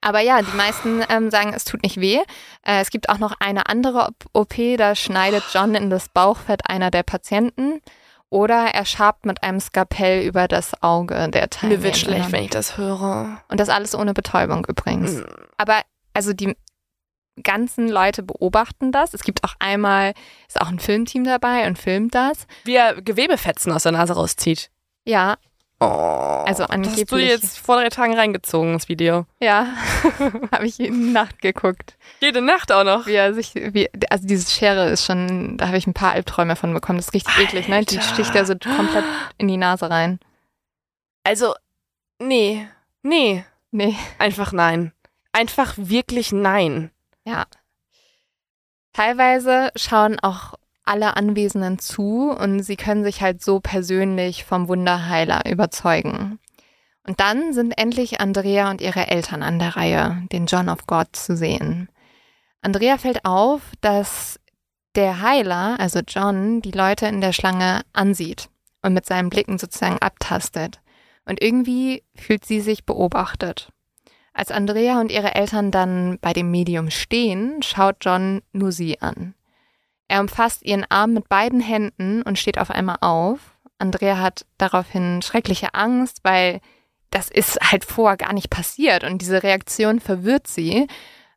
[0.01, 2.19] Aber ja, die meisten ähm, sagen, es tut nicht weh.
[2.65, 6.89] Äh, es gibt auch noch eine andere OP, da schneidet John in das Bauchfett einer
[6.91, 7.81] der Patienten.
[8.29, 11.79] Oder er schabt mit einem Skalpell über das Auge der Teilnehmer.
[11.79, 13.41] Mir wird schlecht, wenn ich das höre.
[13.49, 15.15] Und das alles ohne Betäubung übrigens.
[15.17, 15.23] Mm.
[15.57, 15.81] Aber
[16.13, 16.55] also die
[17.43, 19.13] ganzen Leute beobachten das.
[19.13, 20.13] Es gibt auch einmal,
[20.47, 22.47] ist auch ein Filmteam dabei und filmt das.
[22.63, 24.69] Wie er Gewebefetzen aus der Nase rauszieht.
[25.05, 25.37] Ja,
[25.81, 29.25] Oh, Also Das hast du angeblich- jetzt vor drei Tagen reingezogen, das Video.
[29.39, 29.67] ja,
[30.51, 31.95] habe ich jede Nacht geguckt.
[32.19, 33.07] Jede Nacht auch noch.
[33.07, 36.57] Wie er sich, wie, also diese Schere ist schon, da habe ich ein paar Albträume
[36.57, 36.97] von bekommen.
[36.99, 37.85] Das ist richtig eklig, ne?
[37.85, 38.13] Die Alter.
[38.13, 39.05] sticht ja so komplett
[39.37, 40.19] in die Nase rein.
[41.23, 41.53] Also,
[42.21, 42.67] nee,
[43.01, 43.95] nee, Nee.
[44.17, 44.91] einfach nein.
[45.31, 46.91] Einfach wirklich nein.
[48.93, 55.45] Teilweise schauen auch alle Anwesenden zu und sie können sich halt so persönlich vom Wunderheiler
[55.49, 56.39] überzeugen.
[57.05, 61.15] Und dann sind endlich Andrea und ihre Eltern an der Reihe, den John of God
[61.15, 61.89] zu sehen.
[62.61, 64.39] Andrea fällt auf, dass
[64.95, 68.49] der Heiler, also John, die Leute in der Schlange ansieht
[68.81, 70.81] und mit seinen Blicken sozusagen abtastet.
[71.25, 73.71] Und irgendwie fühlt sie sich beobachtet.
[74.33, 79.33] Als Andrea und ihre Eltern dann bei dem Medium stehen, schaut John nur sie an.
[80.07, 83.39] Er umfasst ihren Arm mit beiden Händen und steht auf einmal auf.
[83.77, 86.61] Andrea hat daraufhin schreckliche Angst, weil
[87.11, 90.87] das ist halt vorher gar nicht passiert und diese Reaktion verwirrt sie.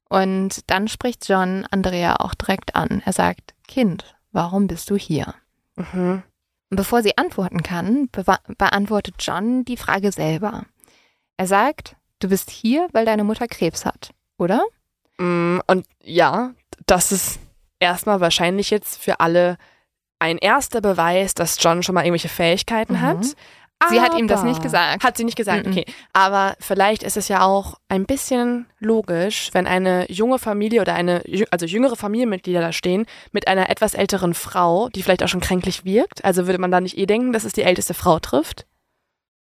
[0.08, 3.02] Und dann spricht John Andrea auch direkt an.
[3.06, 5.34] Er sagt, Kind, warum bist du hier?
[5.76, 6.22] Mhm.
[6.70, 10.64] Und bevor sie antworten kann, bewa- beantwortet John die Frage selber.
[11.38, 14.62] Er sagt, du bist hier, weil deine Mutter Krebs hat, oder?
[15.18, 16.52] Mm, Und ja,
[16.86, 17.38] das ist
[17.80, 19.56] erstmal wahrscheinlich jetzt für alle
[20.18, 23.00] ein erster Beweis, dass John schon mal irgendwelche Fähigkeiten Mhm.
[23.02, 23.24] hat.
[23.90, 25.02] Sie hat ihm das Aber- nicht gesagt.
[25.02, 25.72] Hat sie nicht gesagt, Mhm.
[25.72, 25.84] okay.
[26.12, 31.24] Aber vielleicht ist es ja auch ein bisschen logisch, wenn eine junge Familie oder eine,
[31.50, 35.84] also jüngere Familienmitglieder da stehen, mit einer etwas älteren Frau, die vielleicht auch schon kränklich
[35.84, 36.24] wirkt.
[36.24, 38.66] Also würde man da nicht eh denken, dass es die älteste Frau trifft?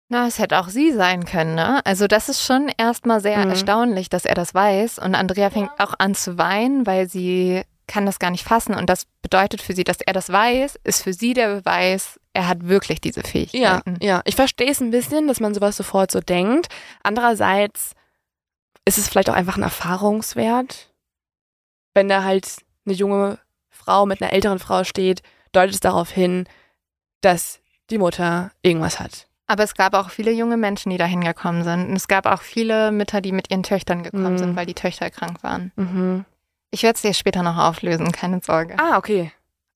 [0.07, 1.83] Na, es hätte auch sie sein können, ne?
[1.85, 3.49] Also das ist schon erstmal sehr Mhm.
[3.49, 4.99] erstaunlich, dass er das weiß.
[4.99, 8.75] Und Andrea fängt auch an zu weinen, weil sie kann das gar nicht fassen.
[8.75, 12.47] Und das bedeutet für sie, dass er das weiß, ist für sie der Beweis, er
[12.47, 13.97] hat wirklich diese Ja, Fähigkeiten.
[14.01, 14.21] ja.
[14.25, 16.67] Ich verstehe es ein bisschen, dass man sowas sofort so denkt.
[17.01, 17.93] Andererseits
[18.85, 20.91] ist es vielleicht auch einfach ein Erfahrungswert.
[21.95, 23.39] Wenn da halt eine junge
[23.69, 26.47] Frau mit einer älteren Frau steht, deutet es darauf hin,
[27.21, 29.27] dass die Mutter irgendwas hat.
[29.47, 31.89] Aber es gab auch viele junge Menschen, die da hingekommen sind.
[31.89, 34.37] Und es gab auch viele Mütter, die mit ihren Töchtern gekommen Mhm.
[34.39, 35.71] sind, weil die Töchter krank waren.
[35.75, 36.25] Mhm.
[36.71, 38.75] Ich werde es dir später noch auflösen, keine Sorge.
[38.79, 39.31] Ah, okay.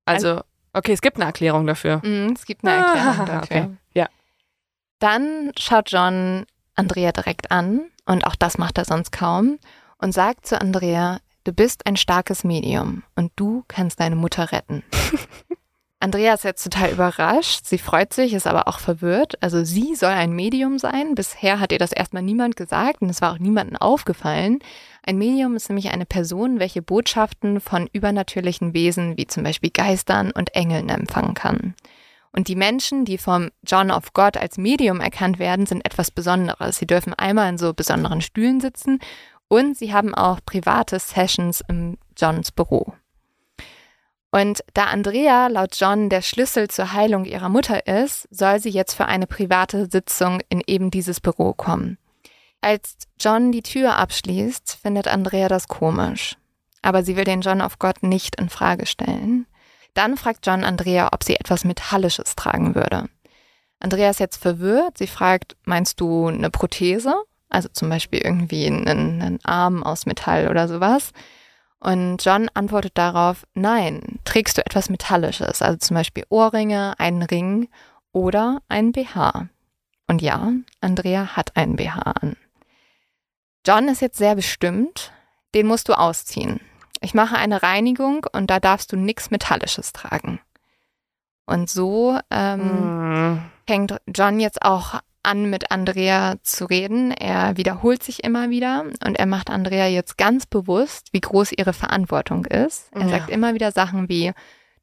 [0.05, 0.41] Also,
[0.73, 2.01] okay, es gibt eine Erklärung dafür.
[2.03, 3.57] Mhm, es gibt eine Erklärung Ah, dafür.
[3.57, 3.69] okay.
[3.93, 4.07] Ja.
[4.99, 9.59] Dann schaut John Andrea direkt an, und auch das macht er sonst kaum,
[9.99, 14.83] und sagt zu Andrea, du bist ein starkes Medium und du kannst deine Mutter retten.
[16.01, 19.41] Andrea ist jetzt total überrascht, sie freut sich, ist aber auch verwirrt.
[19.43, 21.13] Also sie soll ein Medium sein.
[21.13, 24.59] Bisher hat ihr das erstmal niemand gesagt und es war auch niemandem aufgefallen.
[25.03, 30.31] Ein Medium ist nämlich eine Person, welche Botschaften von übernatürlichen Wesen wie zum Beispiel Geistern
[30.31, 31.75] und Engeln empfangen kann.
[32.31, 36.77] Und die Menschen, die vom John of God als Medium erkannt werden, sind etwas Besonderes.
[36.77, 38.99] Sie dürfen einmal in so besonderen Stühlen sitzen
[39.49, 42.93] und sie haben auch private Sessions im Johns Büro.
[44.31, 48.93] Und da Andrea laut John der Schlüssel zur Heilung ihrer Mutter ist, soll sie jetzt
[48.93, 51.97] für eine private Sitzung in eben dieses Büro kommen.
[52.61, 56.37] Als John die Tür abschließt, findet Andrea das komisch.
[56.81, 59.47] Aber sie will den John of God nicht in Frage stellen.
[59.93, 63.09] Dann fragt John Andrea, ob sie etwas Metallisches tragen würde.
[63.79, 64.97] Andrea ist jetzt verwirrt.
[64.97, 67.15] Sie fragt, meinst du eine Prothese?
[67.49, 71.11] Also zum Beispiel irgendwie einen, einen Arm aus Metall oder sowas.
[71.79, 77.69] Und John antwortet darauf, nein, trägst du etwas Metallisches, also zum Beispiel Ohrringe, einen Ring
[78.11, 79.47] oder einen BH.
[80.07, 82.35] Und ja, Andrea hat einen BH an.
[83.65, 85.13] John ist jetzt sehr bestimmt,
[85.53, 86.59] den musst du ausziehen.
[87.01, 90.41] Ich mache eine Reinigung und da darfst du nichts Metallisches tragen.
[91.45, 93.41] Und so ähm, Mhm.
[93.67, 97.11] fängt John jetzt auch an, mit Andrea zu reden.
[97.11, 101.73] Er wiederholt sich immer wieder und er macht Andrea jetzt ganz bewusst, wie groß ihre
[101.73, 102.89] Verantwortung ist.
[102.93, 103.09] Er Ja.
[103.09, 104.31] sagt immer wieder Sachen wie,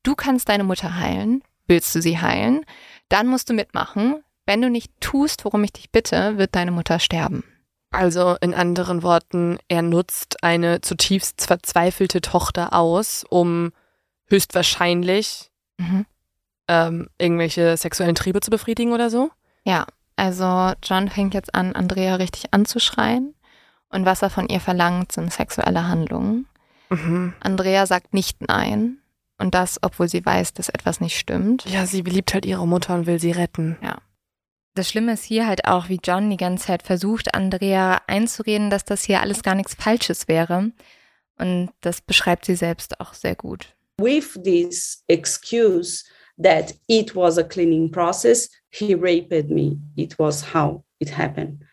[0.02, 2.64] du kannst deine Mutter heilen, willst du sie heilen,
[3.08, 4.22] dann musst du mitmachen.
[4.46, 7.42] Wenn du nicht tust, worum ich dich bitte, wird deine Mutter sterben.
[7.90, 13.72] Also in anderen Worten, er nutzt eine zutiefst verzweifelte Tochter aus, um
[14.28, 16.06] höchstwahrscheinlich Mhm.
[16.68, 19.30] ähm, irgendwelche sexuellen Triebe zu befriedigen oder so.
[19.64, 23.34] Ja, also John fängt jetzt an, Andrea richtig anzuschreien.
[23.88, 26.46] Und was er von ihr verlangt, sind sexuelle Handlungen.
[26.90, 27.34] Mhm.
[27.40, 28.98] Andrea sagt nicht nein.
[29.38, 31.64] Und das, obwohl sie weiß, dass etwas nicht stimmt.
[31.66, 33.76] Ja, sie beliebt halt ihre Mutter und will sie retten.
[34.74, 38.84] Das Schlimme ist hier halt auch, wie John die ganze Zeit versucht, Andrea einzureden, dass
[38.84, 40.72] das hier alles gar nichts Falsches wäre.
[41.38, 43.76] Und das beschreibt sie selbst auch sehr gut.
[43.98, 46.04] with this excuse
[46.38, 49.78] that it was a cleaning process, he raped me.
[49.96, 51.64] It was how it happened.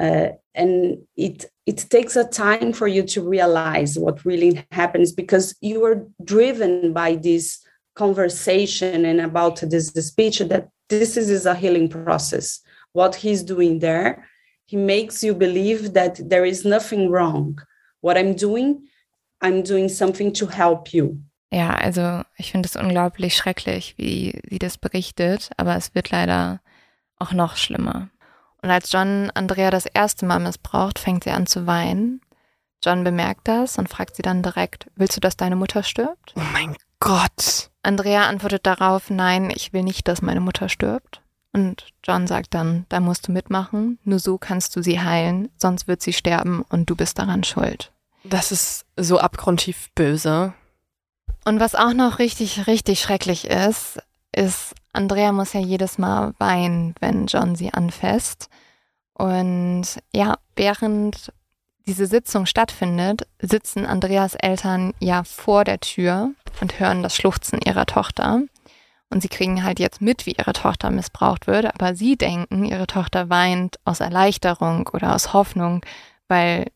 [0.00, 5.54] Uh, and it it takes a time for you to realize what really happens because
[5.60, 7.62] you are driven by this
[7.94, 12.60] conversation and about this, this speech that this is, is a healing process.
[12.92, 14.26] What he's doing there,
[14.64, 17.58] he makes you believe that there is nothing wrong.
[18.00, 18.88] What I'm doing,
[19.42, 21.20] I'm doing something to help you.
[21.50, 26.60] Ja, also ich finde es unglaublich schrecklich, wie sie das berichtet, aber es wird leider
[27.18, 28.10] auch noch schlimmer.
[28.62, 32.20] Und als John Andrea das erste Mal missbraucht, fängt sie an zu weinen.
[32.84, 36.34] John bemerkt das und fragt sie dann direkt, willst du, dass deine Mutter stirbt?
[36.36, 37.70] Oh mein Gott.
[37.82, 41.22] Andrea antwortet darauf, nein, ich will nicht, dass meine Mutter stirbt.
[41.52, 45.88] Und John sagt dann, da musst du mitmachen, nur so kannst du sie heilen, sonst
[45.88, 47.92] wird sie sterben und du bist daran schuld.
[48.22, 50.52] Das ist so abgrundtief böse.
[51.48, 54.02] Und was auch noch richtig, richtig schrecklich ist,
[54.36, 58.50] ist, Andrea muss ja jedes Mal weinen, wenn John sie anfasst.
[59.14, 61.32] Und ja, während
[61.86, 67.86] diese Sitzung stattfindet, sitzen Andreas Eltern ja vor der Tür und hören das Schluchzen ihrer
[67.86, 68.42] Tochter.
[69.08, 72.86] Und sie kriegen halt jetzt mit, wie ihre Tochter missbraucht wird, aber sie denken, ihre
[72.86, 75.80] Tochter weint aus Erleichterung oder aus Hoffnung,
[76.28, 76.66] weil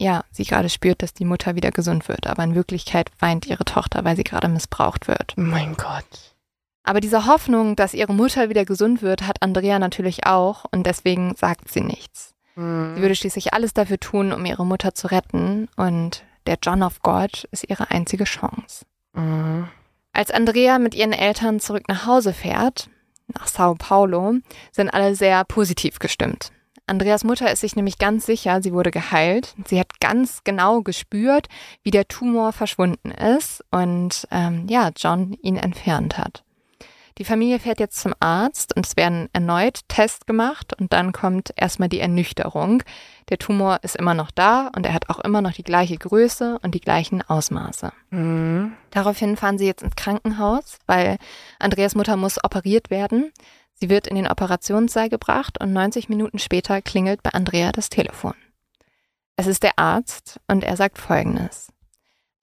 [0.00, 2.26] ja, sie gerade spürt, dass die Mutter wieder gesund wird.
[2.26, 5.34] Aber in Wirklichkeit weint ihre Tochter, weil sie gerade missbraucht wird.
[5.36, 6.36] Mein Gott.
[6.84, 11.34] Aber diese Hoffnung, dass ihre Mutter wieder gesund wird, hat Andrea natürlich auch und deswegen
[11.36, 12.34] sagt sie nichts.
[12.56, 12.62] Sie
[13.00, 17.44] würde schließlich alles dafür tun, um ihre Mutter zu retten und der John of God
[17.52, 18.84] ist ihre einzige Chance.
[19.12, 19.68] Mhm.
[20.12, 22.90] Als Andrea mit ihren Eltern zurück nach Hause fährt,
[23.28, 24.38] nach Sao Paulo,
[24.72, 26.50] sind alle sehr positiv gestimmt.
[26.88, 29.54] Andreas Mutter ist sich nämlich ganz sicher, sie wurde geheilt.
[29.66, 31.48] Sie hat ganz genau gespürt,
[31.82, 36.44] wie der Tumor verschwunden ist und ähm, ja, John ihn entfernt hat.
[37.18, 41.52] Die Familie fährt jetzt zum Arzt und es werden erneut Tests gemacht und dann kommt
[41.56, 42.84] erstmal die Ernüchterung.
[43.28, 46.60] Der Tumor ist immer noch da und er hat auch immer noch die gleiche Größe
[46.62, 47.92] und die gleichen Ausmaße.
[48.10, 48.72] Mhm.
[48.90, 51.18] Daraufhin fahren sie jetzt ins Krankenhaus, weil
[51.58, 53.32] Andreas Mutter muss operiert werden.
[53.80, 58.34] Sie wird in den Operationssaal gebracht und 90 Minuten später klingelt bei Andrea das Telefon.
[59.36, 61.72] Es ist der Arzt und er sagt Folgendes.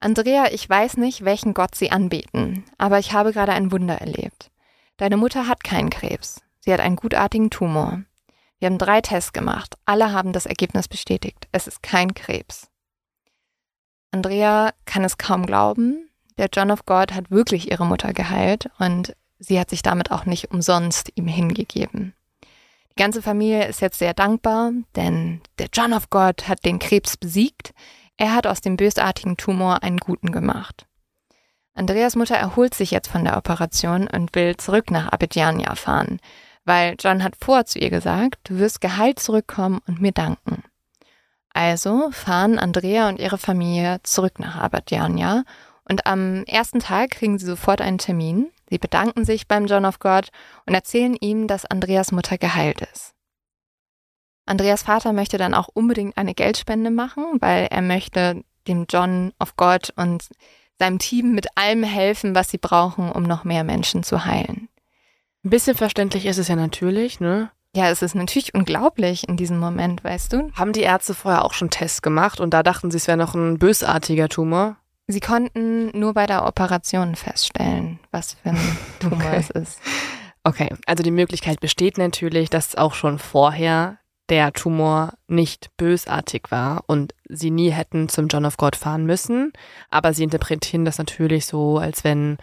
[0.00, 4.50] Andrea, ich weiß nicht, welchen Gott Sie anbeten, aber ich habe gerade ein Wunder erlebt.
[4.96, 6.40] Deine Mutter hat keinen Krebs.
[6.60, 8.02] Sie hat einen gutartigen Tumor.
[8.58, 9.74] Wir haben drei Tests gemacht.
[9.84, 11.48] Alle haben das Ergebnis bestätigt.
[11.52, 12.68] Es ist kein Krebs.
[14.10, 16.08] Andrea kann es kaum glauben.
[16.38, 20.26] Der John of God hat wirklich ihre Mutter geheilt und sie hat sich damit auch
[20.26, 22.14] nicht umsonst ihm hingegeben.
[22.90, 27.16] Die ganze Familie ist jetzt sehr dankbar, denn der John of God hat den Krebs
[27.16, 27.74] besiegt.
[28.16, 30.86] Er hat aus dem bösartigen Tumor einen guten gemacht.
[31.74, 36.20] Andreas Mutter erholt sich jetzt von der Operation und will zurück nach Abidjania fahren,
[36.64, 40.64] weil John hat vor zu ihr gesagt, du wirst geheilt zurückkommen und mir danken.
[41.52, 45.44] Also fahren Andrea und ihre Familie zurück nach Abidjania
[45.88, 48.50] und am ersten Tag kriegen sie sofort einen Termin.
[48.68, 50.28] Sie bedanken sich beim John of God
[50.66, 53.14] und erzählen ihm, dass Andreas Mutter geheilt ist.
[54.46, 59.56] Andreas Vater möchte dann auch unbedingt eine Geldspende machen, weil er möchte dem John of
[59.56, 60.28] God und
[60.78, 64.68] seinem Team mit allem helfen, was sie brauchen, um noch mehr Menschen zu heilen.
[65.44, 67.50] Ein bisschen verständlich ist es ja natürlich, ne?
[67.74, 70.50] Ja, es ist natürlich unglaublich in diesem Moment, weißt du?
[70.54, 73.34] Haben die Ärzte vorher auch schon Tests gemacht und da dachten sie, es wäre noch
[73.34, 74.76] ein bösartiger Tumor?
[75.08, 79.36] Sie konnten nur bei der Operation feststellen, was für ein Tumor okay.
[79.38, 79.80] es ist.
[80.42, 86.82] Okay, also die Möglichkeit besteht natürlich, dass auch schon vorher der Tumor nicht bösartig war
[86.86, 89.52] und sie nie hätten zum John of God fahren müssen.
[89.90, 92.38] Aber sie interpretieren das natürlich so, als wenn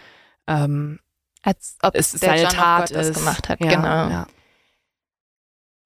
[0.47, 0.99] ähm,
[1.41, 3.15] als ob es seine John Tat ist.
[3.15, 3.60] gemacht hat.
[3.60, 4.10] Ja, genau.
[4.10, 4.28] Ja.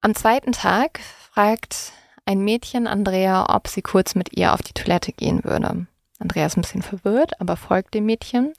[0.00, 1.00] Am zweiten Tag
[1.32, 1.92] fragt
[2.24, 5.88] ein Mädchen Andrea, ob sie kurz mit ihr auf die Toilette gehen würde.
[6.18, 8.52] Andrea ist ein bisschen verwirrt, aber folgt dem Mädchen.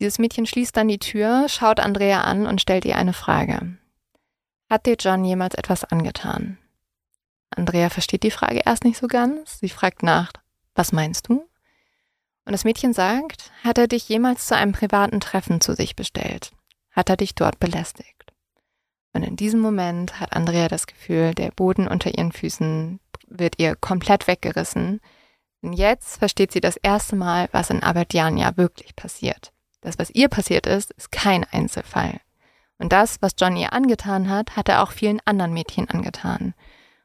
[0.00, 3.78] Dieses Mädchen schließt dann die Tür, schaut Andrea an und stellt ihr eine Frage.
[4.68, 6.58] Hat dir John jemals etwas angetan?
[7.50, 9.60] Andrea versteht die Frage erst nicht so ganz.
[9.60, 10.32] Sie fragt nach,
[10.74, 11.46] was meinst du?
[12.44, 16.52] Und das Mädchen sagt, hat er dich jemals zu einem privaten Treffen zu sich bestellt?
[16.90, 18.32] Hat er dich dort belästigt?
[19.12, 23.76] Und in diesem Moment hat Andrea das Gefühl, der Boden unter ihren Füßen wird ihr
[23.76, 25.00] komplett weggerissen
[25.62, 29.52] und jetzt versteht sie das erste Mal, was in Aberdjania wirklich passiert.
[29.80, 32.20] Das, was ihr passiert ist, ist kein Einzelfall.
[32.78, 36.54] Und das, was John ihr angetan hat, hat er auch vielen anderen Mädchen angetan.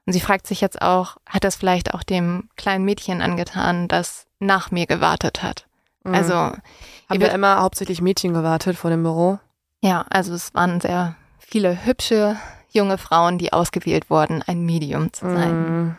[0.06, 4.26] Und sie fragt sich jetzt auch, hat das vielleicht auch dem kleinen Mädchen angetan, das
[4.40, 5.68] nach mir gewartet hat?
[6.04, 6.16] Mhm.
[6.16, 6.62] Also haben
[7.10, 9.40] wir immer hauptsächlich Mädchen gewartet vor dem Büro?
[9.82, 12.38] Ja, also es waren sehr viele hübsche
[12.70, 15.52] junge Frauen, die ausgewählt wurden, ein Medium zu sein.
[15.52, 15.98] Mhm.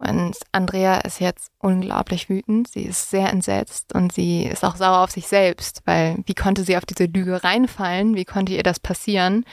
[0.00, 2.68] Und Andrea ist jetzt unglaublich wütend.
[2.68, 6.64] Sie ist sehr entsetzt und sie ist auch sauer auf sich selbst, weil wie konnte
[6.64, 8.14] sie auf diese Lüge reinfallen?
[8.16, 9.44] Wie konnte ihr das passieren?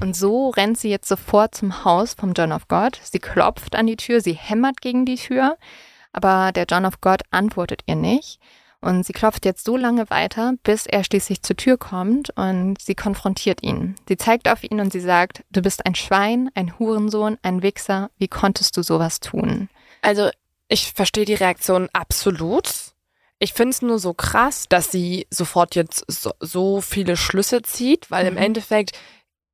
[0.00, 2.98] Und so rennt sie jetzt sofort zum Haus vom John of God.
[3.04, 5.56] Sie klopft an die Tür, sie hämmert gegen die Tür,
[6.12, 8.40] aber der John of God antwortet ihr nicht.
[8.80, 12.96] Und sie klopft jetzt so lange weiter, bis er schließlich zur Tür kommt und sie
[12.96, 13.94] konfrontiert ihn.
[14.08, 18.10] Sie zeigt auf ihn und sie sagt, du bist ein Schwein, ein Hurensohn, ein Wichser,
[18.18, 19.68] wie konntest du sowas tun?
[20.02, 20.30] Also
[20.68, 22.70] ich verstehe die Reaktion absolut.
[23.38, 28.10] Ich finde es nur so krass, dass sie sofort jetzt so, so viele Schlüsse zieht,
[28.10, 28.36] weil mhm.
[28.36, 28.92] im Endeffekt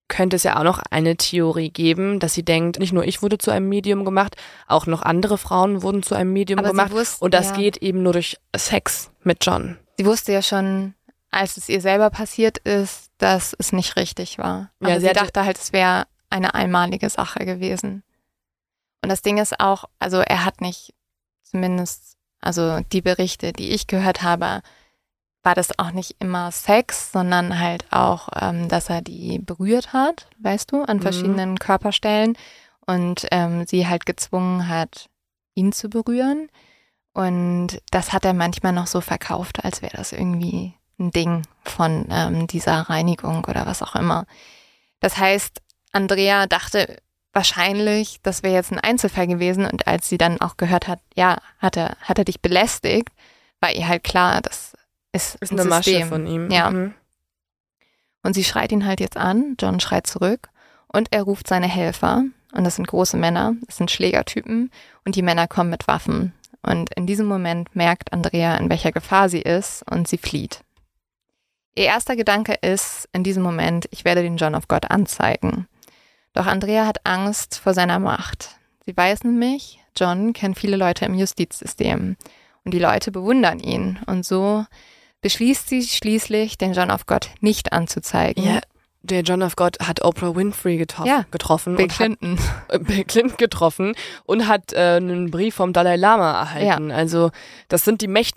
[0.09, 3.39] könnte es ja auch noch eine Theorie geben, dass sie denkt, nicht nur ich wurde
[3.39, 6.93] zu einem Medium gemacht, auch noch andere Frauen wurden zu einem Medium Aber gemacht.
[6.93, 7.57] Wusste, und das ja.
[7.57, 9.79] geht eben nur durch Sex mit John.
[9.99, 10.95] Sie wusste ja schon,
[11.31, 14.71] als es ihr selber passiert ist, dass es nicht richtig war.
[14.81, 18.03] Aber ja, sie, sie dachte halt, es wäre eine einmalige Sache gewesen.
[19.03, 20.95] Und das Ding ist auch, also er hat nicht,
[21.43, 24.63] zumindest, also die Berichte, die ich gehört habe,
[25.43, 30.29] war das auch nicht immer Sex, sondern halt auch, ähm, dass er die berührt hat,
[30.41, 31.03] weißt du, an mhm.
[31.03, 31.59] verschiedenen mhm.
[31.59, 32.37] Körperstellen
[32.87, 35.09] und ähm, sie halt gezwungen hat,
[35.55, 36.51] ihn zu berühren.
[37.15, 42.07] Und das hat er manchmal noch so verkauft, als wäre das irgendwie ein Ding von
[42.11, 44.27] ähm, dieser Reinigung oder was auch immer.
[45.01, 45.61] Das heißt,
[45.93, 47.01] Andrea dachte
[47.39, 49.65] wahrscheinlich, das wäre jetzt ein Einzelfall gewesen.
[49.65, 53.11] Und als sie dann auch gehört hat, ja, hat er, hat er dich belästigt,
[53.61, 54.75] war ihr halt klar, das
[55.13, 56.01] ist, ist ein eine System.
[56.01, 56.51] Masche von ihm.
[56.51, 56.71] Ja.
[56.71, 56.95] Mhm.
[58.25, 60.49] Und sie schreit ihn halt jetzt an, John schreit zurück
[60.89, 62.25] und er ruft seine Helfer.
[62.53, 64.73] Und das sind große Männer, das sind Schlägertypen
[65.05, 66.35] und die Männer kommen mit Waffen.
[66.63, 70.65] Und in diesem Moment merkt Andrea, in welcher Gefahr sie ist und sie flieht.
[71.77, 75.69] Ihr erster Gedanke ist in diesem Moment, ich werde den John of God anzeigen.
[76.39, 78.51] Doch Andrea hat Angst vor seiner Macht.
[78.87, 82.17] Sie weiß nämlich, John kennt viele Leute im Justizsystem
[82.65, 83.99] und die Leute bewundern ihn.
[84.07, 84.65] Und so
[85.21, 88.45] beschließt sie schließlich, den John of God nicht anzuzeigen.
[88.45, 88.61] Ja,
[89.03, 92.39] der John of God hat Oprah Winfrey getroffen, Ja, getroffen Bill und Clinton.
[92.39, 96.93] hat äh, Bill Clinton getroffen und hat äh, einen Brief vom Dalai Lama erhalten.
[96.93, 97.33] Also
[97.67, 98.37] das sind die Mächt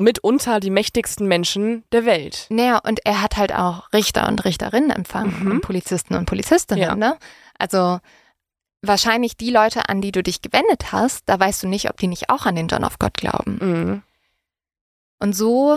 [0.00, 2.46] mitunter die mächtigsten Menschen der Welt.
[2.50, 5.50] Naja, und er hat halt auch Richter und Richterinnen empfangen Mhm.
[5.52, 6.94] und Polizisten und Polizistinnen, Ja.
[6.96, 7.16] ne?
[7.58, 8.00] Also
[8.82, 12.06] wahrscheinlich die Leute, an die du dich gewendet hast, da weißt du nicht, ob die
[12.06, 13.58] nicht auch an den John of God glauben.
[13.60, 14.02] Mhm.
[15.22, 15.76] Und so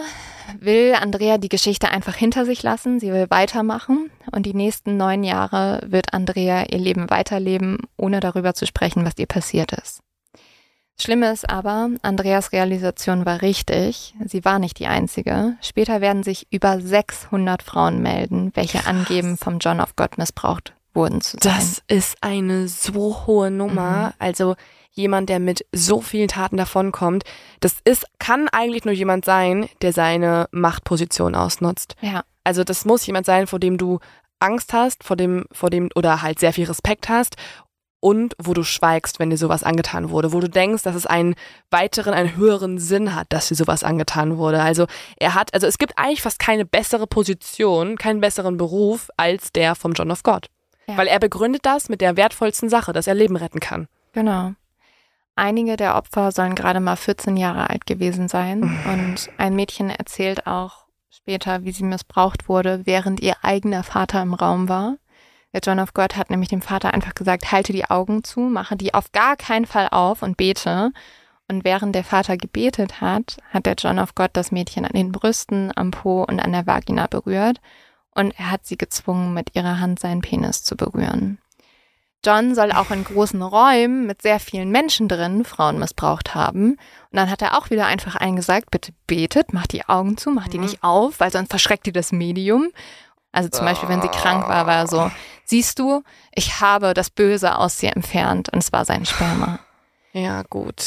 [0.59, 3.01] will Andrea die Geschichte einfach hinter sich lassen.
[3.01, 4.09] Sie will weitermachen.
[4.31, 9.17] Und die nächsten neun Jahre wird Andrea ihr Leben weiterleben, ohne darüber zu sprechen, was
[9.17, 9.99] ihr passiert ist.
[10.99, 14.13] Schlimme ist aber, Andreas Realisation war richtig.
[14.25, 15.57] Sie war nicht die einzige.
[15.61, 21.21] Später werden sich über 600 Frauen melden, welche angeben, vom John of God missbraucht wurden
[21.21, 21.55] zu sein.
[21.55, 24.07] Das ist eine so hohe Nummer.
[24.07, 24.13] Mhm.
[24.19, 24.55] Also
[24.91, 27.23] jemand, der mit so vielen Taten davonkommt,
[27.59, 31.95] das ist, kann eigentlich nur jemand sein, der seine Machtposition ausnutzt.
[32.01, 33.99] ja, Also das muss jemand sein, vor dem du
[34.39, 37.37] Angst hast, vor dem, vor dem oder halt sehr viel Respekt hast
[38.03, 41.35] und wo du schweigst, wenn dir sowas angetan wurde, wo du denkst, dass es einen
[41.71, 44.61] weiteren, einen höheren Sinn hat, dass dir sowas angetan wurde.
[44.61, 49.53] Also er hat, also es gibt eigentlich fast keine bessere Position, keinen besseren Beruf als
[49.53, 50.49] der vom John of God.
[50.85, 50.97] Ja.
[50.97, 53.87] Weil er begründet das mit der wertvollsten Sache, dass er Leben retten kann.
[54.11, 54.51] Genau.
[55.37, 58.63] Einige der Opfer sollen gerade mal 14 Jahre alt gewesen sein.
[58.85, 64.33] Und ein Mädchen erzählt auch später, wie sie missbraucht wurde, während ihr eigener Vater im
[64.33, 64.97] Raum war.
[65.53, 68.75] Der John of God hat nämlich dem Vater einfach gesagt, halte die Augen zu, mache
[68.75, 70.91] die auf gar keinen Fall auf und bete.
[71.47, 75.11] Und während der Vater gebetet hat, hat der John of God das Mädchen an den
[75.11, 77.59] Brüsten, am Po und an der Vagina berührt.
[78.15, 81.37] Und er hat sie gezwungen, mit ihrer Hand seinen Penis zu berühren.
[82.25, 86.71] John soll auch in großen Räumen mit sehr vielen Menschen drin Frauen missbraucht haben.
[86.71, 86.79] Und
[87.11, 90.57] dann hat er auch wieder einfach eingesagt, bitte betet, macht die Augen zu, macht die
[90.57, 90.63] Mhm.
[90.63, 92.69] nicht auf, weil sonst verschreckt ihr das Medium.
[93.33, 95.11] Also zum Beispiel, wenn sie krank war, war er so,
[95.43, 96.03] siehst du,
[96.33, 99.59] ich habe das Böse aus dir entfernt und es war sein Sperma.
[100.13, 100.85] Ja, gut.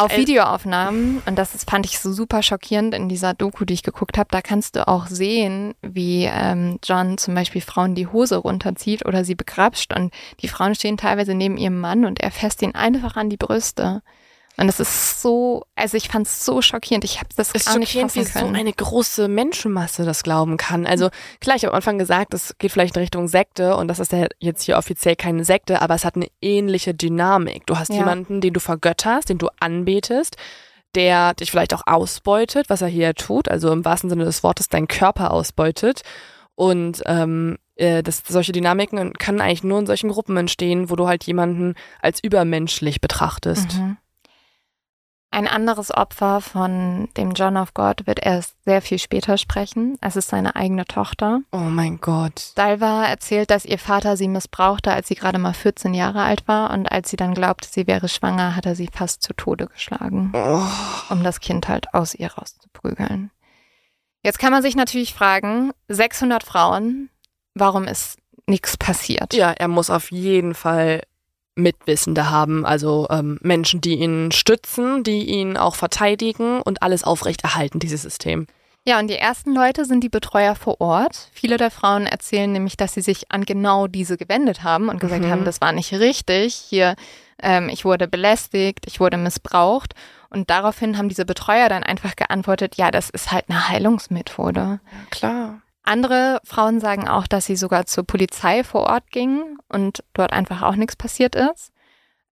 [0.00, 0.16] Auf.
[0.16, 4.16] Videoaufnahmen, und das ist, fand ich so super schockierend in dieser Doku, die ich geguckt
[4.16, 9.04] habe, da kannst du auch sehen, wie ähm, John zum Beispiel Frauen die Hose runterzieht
[9.04, 12.76] oder sie begrapscht und die Frauen stehen teilweise neben ihrem Mann und er fässt ihn
[12.76, 14.02] einfach an die Brüste.
[14.60, 17.78] Und es ist so, also ich fand es so schockierend, ich habe das Es gar
[17.78, 18.56] nicht schockierend, wie fassen so können.
[18.56, 20.84] eine große Menschenmasse das glauben kann.
[20.84, 24.00] Also klar, ich habe am Anfang gesagt, es geht vielleicht in Richtung Sekte und das
[24.00, 27.66] ist ja jetzt hier offiziell keine Sekte, aber es hat eine ähnliche Dynamik.
[27.66, 27.96] Du hast Ja.
[27.98, 30.36] jemanden, den du vergötterst, den du anbetest,
[30.96, 34.68] der dich vielleicht auch ausbeutet, was er hier tut, also im wahrsten Sinne des Wortes
[34.68, 36.00] deinen Körper ausbeutet.
[36.56, 41.06] Und ähm, äh, das, solche Dynamiken können eigentlich nur in solchen Gruppen entstehen, wo du
[41.06, 43.74] halt jemanden als übermenschlich betrachtest.
[43.78, 43.96] Mhm.
[45.30, 49.98] Ein anderes Opfer von dem John of God wird erst sehr viel später sprechen.
[50.00, 51.40] Es ist seine eigene Tochter.
[51.52, 52.52] Oh mein Gott.
[52.54, 56.70] Dalva erzählt, dass ihr Vater sie missbrauchte, als sie gerade mal 14 Jahre alt war
[56.70, 60.32] und als sie dann glaubte, sie wäre schwanger, hat er sie fast zu Tode geschlagen,
[60.34, 60.62] Oh.
[61.10, 63.30] um das Kind halt aus ihr rauszuprügeln.
[64.24, 67.10] Jetzt kann man sich natürlich fragen, 600 Frauen,
[67.54, 68.16] warum ist
[68.46, 69.34] nichts passiert?
[69.34, 71.02] Ja, er muss auf jeden Fall
[71.58, 77.78] Mitwissende haben, also ähm, Menschen, die ihn stützen, die ihn auch verteidigen und alles aufrechterhalten,
[77.78, 78.46] dieses System.
[78.86, 81.28] Ja, und die ersten Leute sind die Betreuer vor Ort.
[81.32, 85.24] Viele der Frauen erzählen nämlich, dass sie sich an genau diese gewendet haben und gesagt
[85.24, 85.30] Mhm.
[85.30, 86.54] haben, das war nicht richtig.
[86.54, 86.94] Hier,
[87.42, 89.94] ähm, ich wurde belästigt, ich wurde missbraucht.
[90.30, 94.80] Und daraufhin haben diese Betreuer dann einfach geantwortet, ja, das ist halt eine Heilungsmethode.
[95.10, 95.60] Klar.
[95.88, 100.60] Andere Frauen sagen auch, dass sie sogar zur Polizei vor Ort gingen und dort einfach
[100.62, 101.72] auch nichts passiert ist.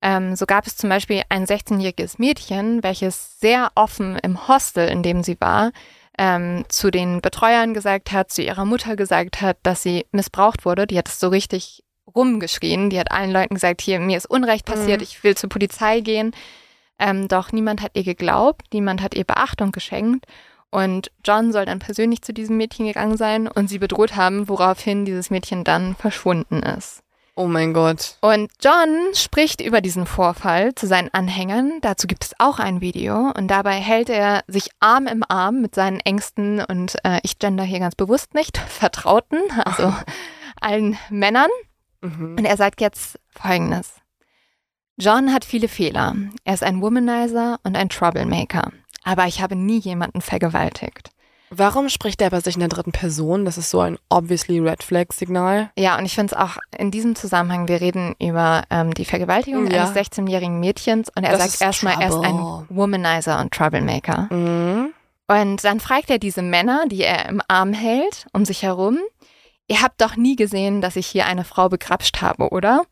[0.02, 5.02] Ähm, so gab es zum Beispiel ein 16-jähriges Mädchen, welches sehr offen im Hostel, in
[5.02, 5.72] dem sie war,
[6.18, 10.86] ähm, zu den Betreuern gesagt hat, zu ihrer Mutter gesagt hat, dass sie missbraucht wurde.
[10.86, 11.82] Die hat es so richtig
[12.14, 12.90] rumgeschrien.
[12.90, 15.04] Die hat allen Leuten gesagt, hier, mir ist Unrecht passiert, Mhm.
[15.04, 16.32] ich will zur Polizei gehen.
[16.98, 20.26] Ähm, doch niemand hat ihr geglaubt, niemand hat ihr Beachtung geschenkt.
[20.70, 25.04] Und John soll dann persönlich zu diesem Mädchen gegangen sein und sie bedroht haben, woraufhin
[25.04, 27.02] dieses Mädchen dann verschwunden ist.
[27.38, 28.16] Oh mein Gott.
[28.22, 31.80] Und John spricht über diesen Vorfall zu seinen Anhängern.
[31.82, 33.30] Dazu gibt es auch ein Video.
[33.36, 37.62] Und dabei hält er sich Arm im Arm mit seinen Ängsten und äh, ich gender
[37.62, 39.94] hier ganz bewusst nicht, Vertrauten, also
[40.62, 41.50] allen Männern.
[42.00, 42.36] Mhm.
[42.38, 44.00] Und er sagt jetzt Folgendes.
[44.98, 46.14] John hat viele Fehler.
[46.44, 48.72] Er ist ein Womanizer und ein Troublemaker.
[49.06, 51.10] Aber ich habe nie jemanden vergewaltigt.
[51.50, 53.44] Warum spricht er bei sich in der dritten Person?
[53.44, 55.70] Das ist so ein obviously Red Flag Signal.
[55.78, 59.70] Ja, und ich finde es auch in diesem Zusammenhang, wir reden über ähm, die Vergewaltigung
[59.70, 59.84] Ja.
[59.84, 62.66] eines 16-jährigen Mädchens und er Das sagt erstmal, er ist ein.
[62.68, 64.26] Womanizer und Troublemaker.
[64.30, 64.92] Mhm.
[65.28, 68.98] Und dann fragt er diese Männer, die er im Arm hält, um sich herum,
[69.68, 72.82] ihr habt doch nie gesehen, dass ich hier eine Frau begrapscht habe, oder?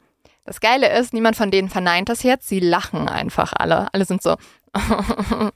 [0.45, 2.47] Das Geile ist, niemand von denen verneint das jetzt.
[2.49, 3.89] Sie lachen einfach alle.
[3.93, 4.37] Alle sind so.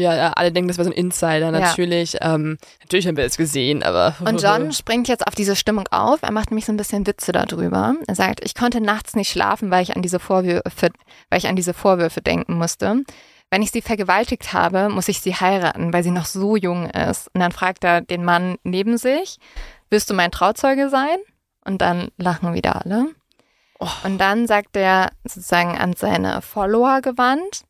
[0.00, 2.14] Ja, alle denken, das wäre so ein Insider, natürlich.
[2.14, 2.34] Ja.
[2.34, 4.14] Ähm, natürlich haben wir es gesehen, aber.
[4.24, 6.22] Und John springt jetzt auf diese Stimmung auf.
[6.22, 7.94] Er macht nämlich so ein bisschen Witze darüber.
[8.06, 10.90] Er sagt, ich konnte nachts nicht schlafen, weil ich an diese Vorwürfe,
[11.28, 13.04] weil ich an diese Vorwürfe denken musste.
[13.50, 17.28] Wenn ich sie vergewaltigt habe, muss ich sie heiraten, weil sie noch so jung ist.
[17.34, 19.38] Und dann fragt er den Mann neben sich,
[19.90, 21.18] wirst du mein Trauzeuge sein?
[21.64, 23.08] Und dann lachen wieder alle.
[23.80, 23.88] Oh.
[24.04, 27.62] Und dann sagt er sozusagen an seine Follower gewandt,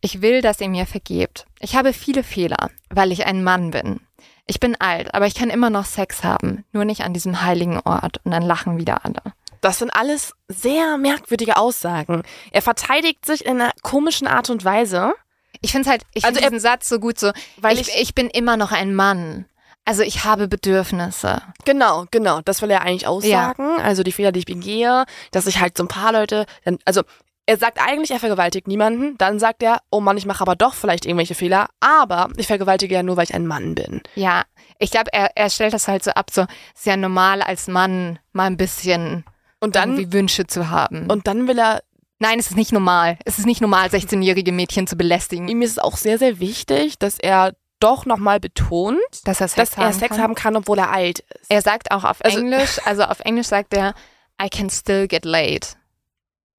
[0.00, 1.46] ich will, dass ihr mir vergebt.
[1.60, 4.00] Ich habe viele Fehler, weil ich ein Mann bin.
[4.46, 7.80] Ich bin alt, aber ich kann immer noch Sex haben, nur nicht an diesem heiligen
[7.80, 8.20] Ort.
[8.24, 9.20] Und dann lachen wieder alle.
[9.60, 12.22] Das sind alles sehr merkwürdige Aussagen.
[12.52, 15.14] Er verteidigt sich in einer komischen Art und Weise.
[15.60, 18.14] Ich finde halt, ich also finde diesen Satz so gut so, weil ich, ich, ich
[18.14, 19.46] bin immer noch ein Mann.
[19.84, 21.42] Also ich habe Bedürfnisse.
[21.64, 22.40] Genau, genau.
[22.42, 23.76] Das will er eigentlich aussagen.
[23.78, 23.84] Ja.
[23.84, 26.46] Also die Fehler, die ich begehe, dass ich halt so ein paar Leute,
[26.84, 27.02] also
[27.46, 29.16] er sagt eigentlich, er vergewaltigt niemanden.
[29.18, 31.68] Dann sagt er, oh Mann, ich mache aber doch vielleicht irgendwelche Fehler.
[31.80, 34.02] Aber ich vergewaltige ja nur, weil ich ein Mann bin.
[34.16, 34.42] Ja,
[34.78, 36.42] ich glaube, er, er stellt das halt so ab, so
[36.74, 39.24] ist ja normal als Mann mal ein bisschen
[39.60, 41.08] und dann, irgendwie Wünsche zu haben.
[41.08, 41.80] Und dann will er
[42.18, 43.18] Nein, es ist nicht normal.
[43.26, 45.48] Es ist nicht normal, 16-jährige Mädchen zu belästigen.
[45.48, 49.72] Ihm ist es auch sehr, sehr wichtig, dass er doch nochmal betont, dass er Sex,
[49.72, 50.22] dass er Sex kann.
[50.22, 51.50] haben kann, obwohl er alt ist.
[51.50, 53.94] Er sagt auch auf also, Englisch, also auf Englisch sagt er,
[54.42, 55.76] I can still get laid.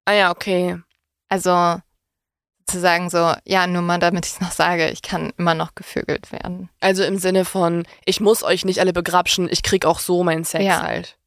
[0.08, 0.80] Ah ja, okay.
[1.28, 1.82] Also
[2.66, 5.76] zu sagen so, ja, nur mal damit ich es noch sage, ich kann immer noch
[5.76, 6.70] gevögelt werden.
[6.80, 10.46] Also im Sinne von, ich muss euch nicht alle begrapschen, ich krieg auch so meinen
[10.46, 10.82] Sex ja.
[10.82, 11.18] halt.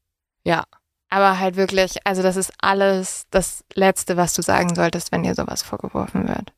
[0.44, 0.64] Ja.
[1.10, 5.34] Aber halt wirklich, also das ist alles das Letzte, was du sagen solltest, wenn dir
[5.34, 6.54] sowas vorgeworfen wird.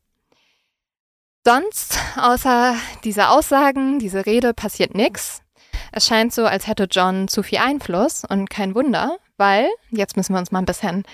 [1.45, 5.43] Sonst, außer dieser Aussagen, diese Rede, passiert nichts.
[5.91, 10.35] Es scheint so, als hätte John zu viel Einfluss und kein Wunder, weil, jetzt müssen
[10.35, 11.05] wir uns mal ein bisschen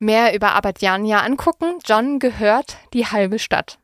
[0.00, 1.78] mehr über Abadjania angucken.
[1.86, 3.78] John gehört die halbe Stadt.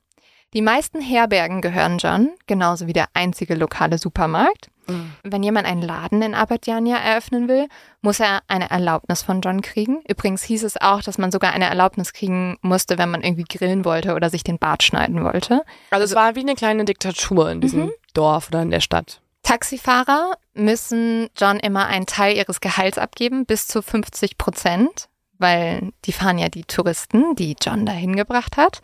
[0.55, 4.71] Die meisten Herbergen gehören John, genauso wie der einzige lokale Supermarkt.
[4.89, 5.13] Mhm.
[5.23, 7.69] Wenn jemand einen Laden in Abadjania eröffnen will,
[8.01, 10.03] muss er eine Erlaubnis von John kriegen.
[10.09, 13.85] Übrigens hieß es auch, dass man sogar eine Erlaubnis kriegen musste, wenn man irgendwie grillen
[13.85, 15.63] wollte oder sich den Bart schneiden wollte.
[15.91, 17.93] Also es war wie eine kleine Diktatur in diesem mhm.
[18.15, 19.21] Dorf oder in der Stadt.
[19.43, 25.09] Taxifahrer müssen John immer einen Teil ihres Gehalts abgeben, bis zu 50 Prozent
[25.39, 28.81] weil die fahren ja die Touristen, die John dahin gebracht hat.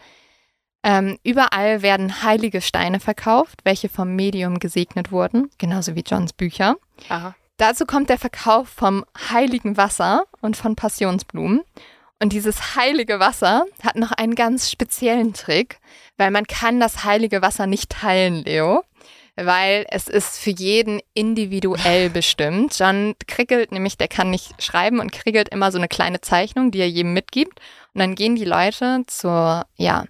[0.84, 6.76] Ähm, überall werden heilige Steine verkauft, welche vom Medium gesegnet wurden, genauso wie Johns Bücher.
[7.08, 7.34] Aha.
[7.56, 11.62] Dazu kommt der Verkauf vom heiligen Wasser und von Passionsblumen.
[12.20, 15.78] Und dieses heilige Wasser hat noch einen ganz speziellen Trick,
[16.16, 18.84] weil man kann das heilige Wasser nicht teilen, Leo
[19.36, 22.78] weil es ist für jeden individuell bestimmt.
[22.78, 26.80] John kriegelt nämlich, der kann nicht schreiben und kriegelt immer so eine kleine Zeichnung, die
[26.80, 27.60] er jedem mitgibt.
[27.94, 30.04] Und dann gehen die Leute zur, ja,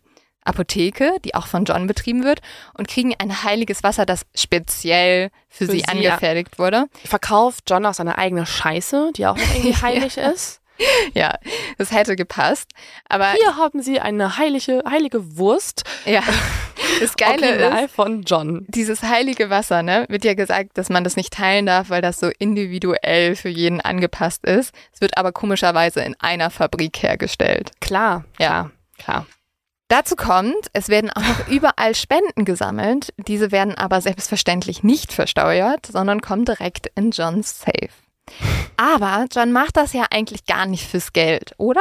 [0.45, 2.41] Apotheke, die auch von John betrieben wird,
[2.75, 6.59] und kriegen ein heiliges Wasser, das speziell für, für sie, sie, angefertigt ja.
[6.59, 6.87] wurde.
[7.05, 10.62] Verkauft John auch seine eigene Scheiße, die auch irgendwie heilig ist.
[11.15, 11.35] Ja,
[11.79, 12.71] das hätte gepasst.
[13.09, 15.85] Aber hier haben sie eine heilige, heilige Wurst.
[16.05, 16.23] Ja.
[17.01, 18.65] Das Geile Original ist, von John.
[18.69, 22.19] Dieses heilige Wasser, ne, wird ja gesagt, dass man das nicht teilen darf, weil das
[22.19, 24.75] so individuell für jeden angepasst ist.
[24.93, 27.73] Es wird aber komischerweise in einer Fabrik hergestellt.
[27.81, 29.27] Klar, ja, klar.
[29.93, 33.13] Dazu kommt, es werden auch noch überall Spenden gesammelt.
[33.19, 37.91] Diese werden aber selbstverständlich nicht versteuert, sondern kommen direkt in Johns Safe.
[38.77, 41.81] Aber John macht das ja eigentlich gar nicht fürs Geld, oder?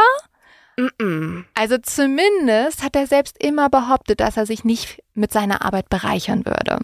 [1.54, 6.46] Also zumindest hat er selbst immer behauptet, dass er sich nicht mit seiner Arbeit bereichern
[6.46, 6.80] würde.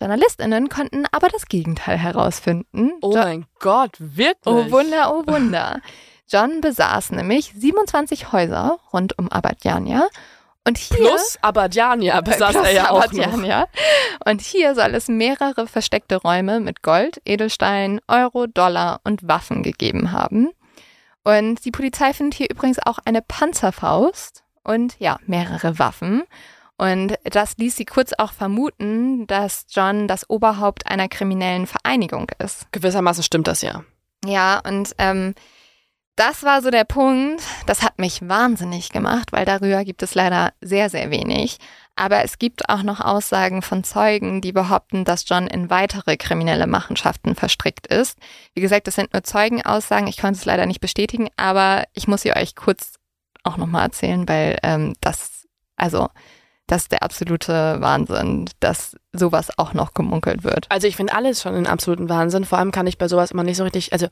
[0.00, 2.92] Journalistinnen konnten aber das Gegenteil herausfinden.
[3.00, 4.36] Oh John mein Gott, wirklich?
[4.46, 5.80] Oh Wunder, oh Wunder.
[6.28, 10.08] John besaß nämlich 27 Häuser rund um Abadjania
[10.66, 13.66] und hier, plus Abadjania besaß er ja auch noch.
[14.24, 20.12] Und hier soll es mehrere versteckte Räume mit Gold, Edelstein, Euro, Dollar und Waffen gegeben
[20.12, 20.50] haben.
[21.22, 26.22] Und die Polizei findet hier übrigens auch eine Panzerfaust und ja, mehrere Waffen.
[26.76, 32.70] Und das ließ sie kurz auch vermuten, dass John das Oberhaupt einer kriminellen Vereinigung ist.
[32.72, 33.84] Gewissermaßen stimmt das ja.
[34.24, 35.34] Ja, und ähm,
[36.16, 40.52] das war so der Punkt, das hat mich wahnsinnig gemacht, weil darüber gibt es leider
[40.60, 41.58] sehr, sehr wenig.
[41.96, 46.66] Aber es gibt auch noch Aussagen von Zeugen, die behaupten, dass John in weitere kriminelle
[46.66, 48.18] Machenschaften verstrickt ist.
[48.54, 50.08] Wie gesagt, das sind nur Zeugenaussagen.
[50.08, 52.94] Ich konnte es leider nicht bestätigen, aber ich muss sie euch kurz
[53.44, 55.46] auch nochmal erzählen, weil ähm, das,
[55.76, 56.08] also
[56.66, 60.66] das ist der absolute Wahnsinn, dass sowas auch noch gemunkelt wird.
[60.70, 62.44] Also ich finde alles schon einen absoluten Wahnsinn.
[62.44, 64.06] Vor allem kann ich bei sowas immer nicht so richtig, also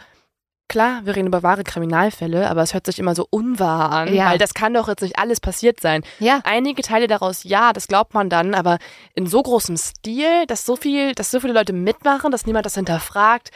[0.72, 4.30] klar, wir reden über wahre Kriminalfälle, aber es hört sich immer so unwahr an, Ja.
[4.30, 6.02] weil das kann doch jetzt nicht alles passiert sein.
[6.18, 8.78] Ja, Einige Teile daraus, ja, das glaubt man dann, aber
[9.14, 12.74] in so großem Stil, dass so viel, dass so viele Leute mitmachen, dass niemand das
[12.74, 13.50] hinterfragt.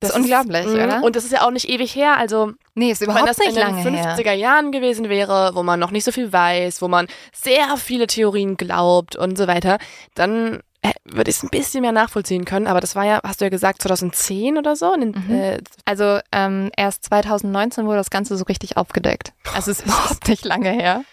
[0.00, 0.74] Das ist unglaublich, Mhm.
[0.74, 1.02] oder?
[1.04, 3.50] Und das ist ja auch nicht ewig her, also nee, ist wenn überhaupt das nicht
[3.50, 4.16] in den lange her.
[4.16, 8.06] 50er Jahren gewesen wäre, wo man noch nicht so viel weiß, wo man sehr viele
[8.06, 9.78] Theorien glaubt und so weiter,
[10.14, 10.60] dann
[11.04, 12.66] würde ich es ein bisschen mehr nachvollziehen können.
[12.66, 14.94] Aber das war ja, hast du ja gesagt, 2010 oder so.
[14.94, 15.34] Den, Mhm.
[15.34, 19.32] äh, Also ähm, erst 2019 wurde das Ganze so richtig aufgedeckt.
[19.54, 21.04] Also es ist überhaupt nicht lange her.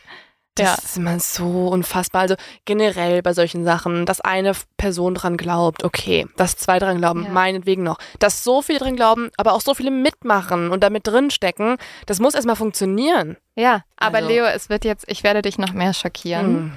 [0.55, 0.73] das Ja.
[0.83, 2.21] ist immer so unfassbar.
[2.21, 7.25] Also generell bei solchen Sachen, dass eine Person dran glaubt, okay, dass zwei dran glauben,
[7.25, 7.29] Ja.
[7.29, 7.99] meinetwegen noch.
[8.17, 12.33] Dass so viele dran glauben, aber auch so viele mitmachen und damit drinstecken, das muss
[12.33, 13.37] erstmal funktionieren.
[13.55, 16.71] Ja, aber Also- Leo, es wird jetzt, ich werde dich noch mehr schockieren, Hm.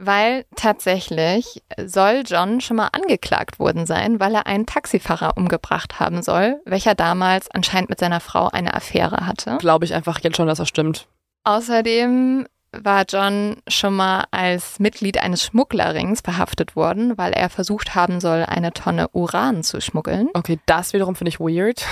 [0.00, 6.22] Weil tatsächlich soll John schon mal angeklagt worden sein, weil er einen Taxifahrer umgebracht haben
[6.22, 9.58] soll, welcher damals anscheinend mit seiner Frau eine Affäre hatte.
[9.58, 11.06] Glaube ich einfach jetzt schon, dass das stimmt.
[11.44, 18.20] Außerdem war John schon mal als Mitglied eines Schmugglerrings verhaftet worden, weil er versucht haben
[18.20, 20.28] soll, eine Tonne Uran zu schmuggeln.
[20.34, 21.84] Okay, das wiederum finde ich weird.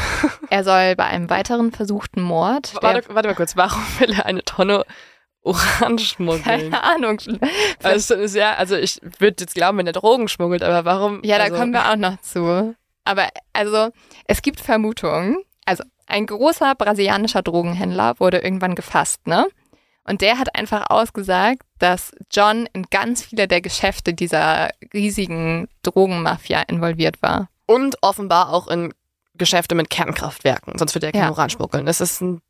[0.51, 4.45] Er soll bei einem weiteren versuchten Mord, Warte, warte mal kurz, warum will er eine
[4.45, 4.85] Tonne
[5.49, 6.71] Uran schmuggeln?
[6.71, 7.19] keine Ahnung,
[7.83, 11.21] Also, ist ja, also ich würde jetzt glauben, wenn er Drogen schmuggelt, aber warum?
[11.25, 12.75] Ja, da also, kommen wir auch noch zu.
[13.05, 13.91] Aber also,
[14.27, 15.39] es gibt Vermutungen.
[15.65, 19.47] Also, ein großer brasilianischer Drogenhändler wurde irgendwann gefasst, ne?
[20.05, 26.63] Und der hat einfach ausgesagt, dass John in ganz viele der Geschäfte dieser riesigen Drogenmafia
[26.63, 27.49] involviert war.
[27.67, 28.95] Und offenbar auch in
[29.35, 31.31] Geschäfte mit Kernkraftwerken, sonst würde er keinen Ja.
[31.31, 31.85] Uran schmuggeln.
[31.85, 32.41] Das ist ein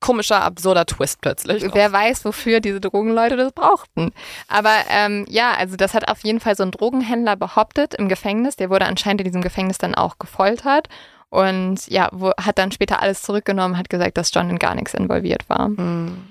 [0.00, 1.64] komischer, absurder Twist plötzlich.
[1.72, 4.12] Wer weiß, wofür diese Drogenleute das brauchten.
[4.48, 8.56] Aber ähm, ja, also das hat auf jeden Fall so ein Drogenhändler behauptet im Gefängnis.
[8.56, 10.88] Der wurde anscheinend in diesem Gefängnis dann auch gefoltert.
[11.28, 14.94] Und ja, wo, hat dann später alles zurückgenommen, hat gesagt, dass John in gar nichts
[14.94, 15.66] involviert war.
[15.66, 16.28] Hm.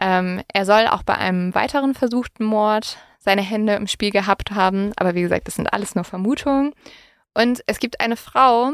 [0.00, 4.92] Ähm, er soll auch bei einem weiteren versuchten Mord seine Hände im Spiel gehabt haben.
[4.96, 6.72] Aber wie gesagt, das sind alles nur Vermutungen.
[7.34, 8.72] Und es gibt eine Frau,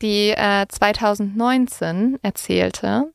[0.00, 3.12] die äh, 2019 erzählte,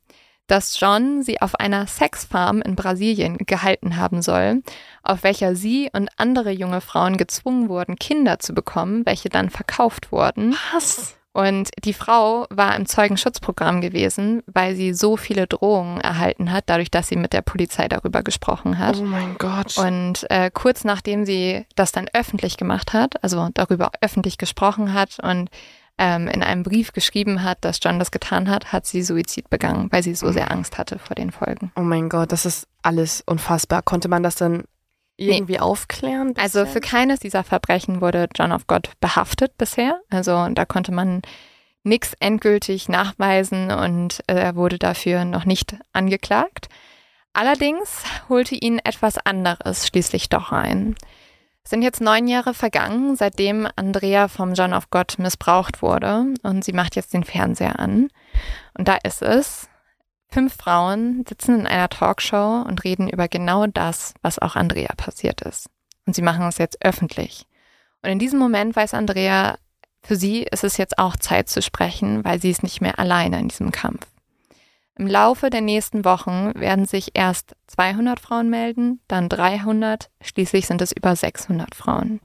[0.48, 4.64] dass John sie auf einer Sexfarm in Brasilien gehalten haben soll,
[5.04, 10.12] auf welcher sie und andere junge Frauen gezwungen wurden, Kinder zu bekommen, welche dann verkauft
[10.12, 10.56] wurden.
[10.74, 11.18] Was?
[11.38, 16.90] Und die Frau war im Zeugenschutzprogramm gewesen, weil sie so viele Drohungen erhalten hat, dadurch,
[16.90, 18.98] dass sie mit der Polizei darüber gesprochen hat.
[18.98, 19.78] Oh mein Gott.
[19.78, 25.20] Und äh, kurz nachdem sie das dann öffentlich gemacht hat, also darüber öffentlich gesprochen hat
[25.22, 25.52] und
[25.98, 29.92] ähm, in einem Brief geschrieben hat, dass John das getan hat, hat sie Suizid begangen,
[29.92, 31.72] weil sie so sehr Angst hatte vor den Folgen.
[31.76, 33.82] oh mein Gott, das ist alles unfassbar.
[33.82, 34.64] Konnte man das dann
[35.18, 36.34] irgendwie aufklären?
[36.38, 40.00] Also für keines dieser Verbrechen wurde John of God behaftet bisher.
[40.10, 41.22] Also da konnte man
[41.84, 46.68] nichts endgültig nachweisen und äh, er wurde dafür noch nicht angeklagt.
[47.34, 50.96] Allerdings holte ihn etwas anderes schließlich doch ein.
[51.68, 56.72] Sind jetzt neun Jahre vergangen, seitdem Andrea vom John of God missbraucht wurde und sie
[56.72, 58.08] macht jetzt den Fernseher an.
[58.78, 59.68] Und da ist es.
[60.30, 65.42] Fünf Frauen sitzen in einer Talkshow und reden über genau das, was auch Andrea passiert
[65.42, 65.70] ist.
[66.06, 67.46] Und sie machen es jetzt öffentlich.
[68.02, 69.58] Und in diesem Moment weiß Andrea,
[70.02, 73.40] für sie ist es jetzt auch Zeit zu sprechen, weil sie ist nicht mehr alleine
[73.40, 74.08] in diesem Kampf.
[74.98, 80.82] Im Laufe der nächsten Wochen werden sich erst 200 Frauen melden, dann 300, schließlich sind
[80.82, 82.20] es über 600 Frauen.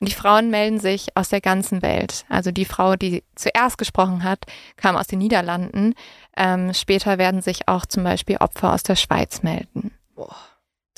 [0.00, 2.24] Und die Frauen melden sich aus der ganzen Welt.
[2.28, 4.44] Also die Frau, die zuerst gesprochen hat,
[4.76, 5.94] kam aus den Niederlanden.
[6.36, 9.92] Ähm, später werden sich auch zum Beispiel Opfer aus der Schweiz melden.
[10.14, 10.36] Boah.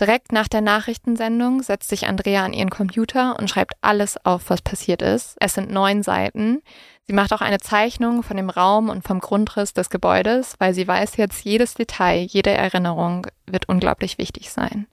[0.01, 4.63] Direkt nach der Nachrichtensendung setzt sich Andrea an ihren Computer und schreibt alles auf, was
[4.63, 5.37] passiert ist.
[5.41, 6.63] Es sind neun Seiten.
[7.07, 10.89] Sie macht auch eine Zeichnung von dem Raum und vom Grundriss des Gebäudes, weil sie
[10.89, 14.87] weiß jetzt, jedes Detail, jede Erinnerung wird unglaublich wichtig sein.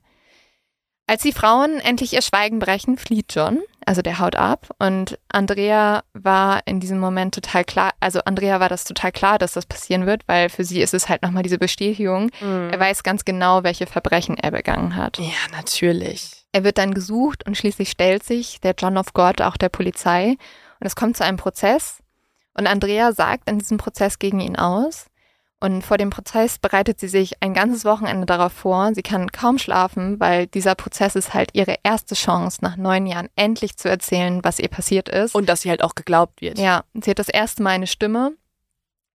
[1.09, 4.67] Als die Frauen endlich ihr Schweigen brechen, flieht John, also der haut ab.
[4.77, 9.53] Und Andrea war in diesem Moment total klar, also Andrea war das total klar, dass
[9.53, 12.29] das passieren wird, weil für sie ist es halt nochmal diese Bestätigung.
[12.41, 12.69] Mhm.
[12.71, 15.17] Er weiß ganz genau, welche Verbrechen er begangen hat.
[15.17, 16.45] Ja, natürlich.
[16.51, 20.35] Er wird dann gesucht und schließlich stellt sich der John of God auch der Polizei.
[20.79, 22.03] Und es kommt zu einem Prozess.
[22.53, 25.05] Und Andrea sagt in diesem Prozess gegen ihn aus.
[25.59, 28.93] Und vor dem Prozess bereitet sie sich ein ganzes Wochenende darauf vor.
[28.93, 33.29] Sie kann kaum schlafen, weil dieser Prozess ist halt ihre erste Chance, nach neun Jahren
[33.35, 35.33] endlich zu erzählen, was ihr passiert ist.
[35.33, 36.59] Und dass sie halt auch geglaubt wird.
[36.59, 38.33] Ja, sie hat das erste Mal eine Stimme.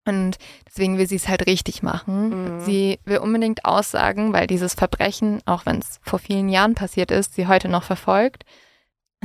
[0.06, 2.30] Und deswegen will sie es halt richtig machen.
[2.30, 2.60] Mhm.
[2.62, 7.34] Sie will unbedingt aussagen, weil dieses Verbrechen, auch wenn es vor vielen Jahren passiert ist,
[7.34, 8.46] sie heute noch verfolgt.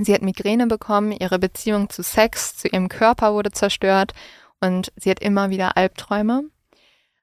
[0.01, 4.15] Sie hat Migräne bekommen, ihre Beziehung zu Sex, zu ihrem Körper wurde zerstört
[4.61, 6.45] und sie hat immer wieder Albträume.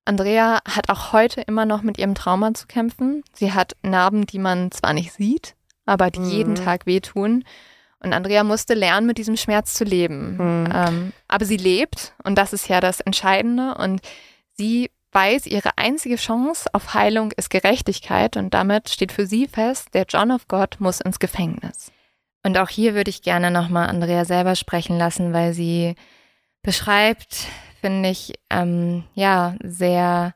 [0.10, 3.24] Andrea hat auch heute immer noch mit ihrem Trauma zu kämpfen.
[3.34, 5.56] Sie hat Narben, die man zwar nicht sieht,
[5.86, 6.30] aber die mhm.
[6.32, 7.44] jeden Tag wehtun.
[8.00, 10.34] Und Andrea musste lernen, mit diesem Schmerz zu leben.
[10.34, 10.74] Mhm.
[10.74, 13.76] Ähm, aber sie lebt und das ist ja das Entscheidende.
[13.76, 14.02] Und
[14.54, 19.90] sie weiß, ihre einzige Chance auf Heilung ist Gerechtigkeit und damit steht für sie fest,
[19.94, 21.92] der John of God muss ins Gefängnis.
[22.44, 25.94] Und auch hier würde ich gerne nochmal Andrea selber sprechen lassen, weil sie
[26.64, 27.46] beschreibt,
[27.80, 30.34] finde ich, ähm, ja, sehr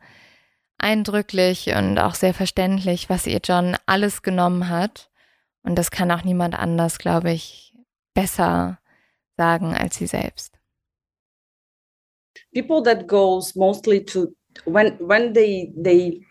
[0.78, 5.10] eindrücklich und auch sehr verständlich, was ihr John alles genommen hat
[5.64, 7.74] und das kann auch niemand anders, glaube ich,
[8.14, 8.80] besser
[9.38, 10.60] sagen als sie selbst.
[12.54, 14.36] People that goes mostly to
[14.66, 16.24] when when they they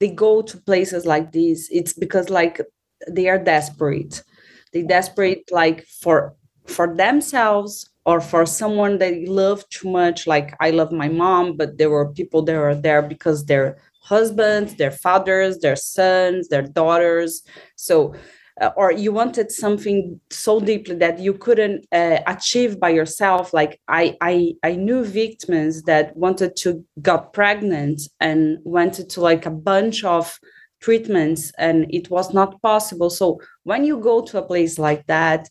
[0.00, 2.64] they go to places like this, it's because like
[3.06, 4.24] they are desperate.
[4.72, 10.26] They desperate like for for themselves or for someone that you love too much.
[10.26, 14.76] Like I love my mom, but there were people that were there because their husbands,
[14.76, 17.42] their fathers, their sons, their daughters.
[17.76, 18.14] So
[18.62, 23.80] uh, or you wanted something so deeply that you couldn't uh, achieve by yourself like
[23.86, 29.58] I, I i knew victims that wanted to got pregnant and went to like a
[29.70, 30.36] bunch of
[30.80, 35.48] treatments and it was not possible so when you go to a place like that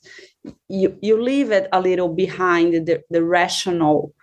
[0.68, 4.14] you you leave it a little behind the, the rational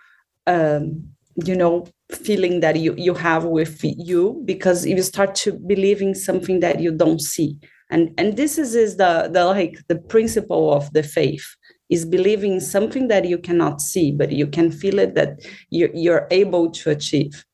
[0.47, 1.09] um,
[1.43, 6.01] you know feeling that you you have with you because if you start to believe
[6.01, 7.57] in something that you don't see.
[7.89, 11.45] And and this is, is the the like the principle of the faith
[11.89, 16.27] is believing something that you cannot see but you can feel it that you're, you're
[16.31, 17.45] able to achieve.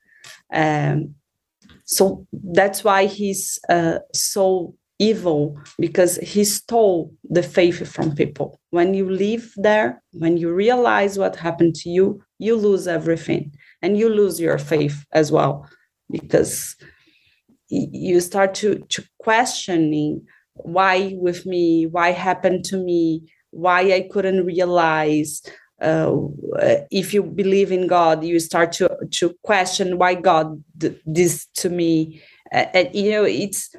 [0.54, 1.16] Um,
[1.86, 8.60] so that's why he's uh, so evil because he stole the faith from people.
[8.70, 13.54] When you live there when you realize what happened to you you lose everything.
[13.82, 15.68] And you lose your faith as well
[16.10, 16.76] because
[17.70, 24.46] you start to to questioning why with me why happened to me why i couldn't
[24.46, 25.42] realize
[25.82, 26.12] uh,
[26.92, 31.70] if you believe in god you start to to question why god did this to
[31.70, 32.22] me.
[32.52, 33.74] And you know it's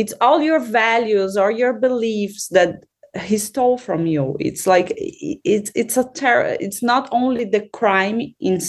[0.00, 2.84] it's all your values or your beliefs that
[3.22, 8.20] he stole from you it's like it's it's a terror it's not only the crime
[8.38, 8.60] in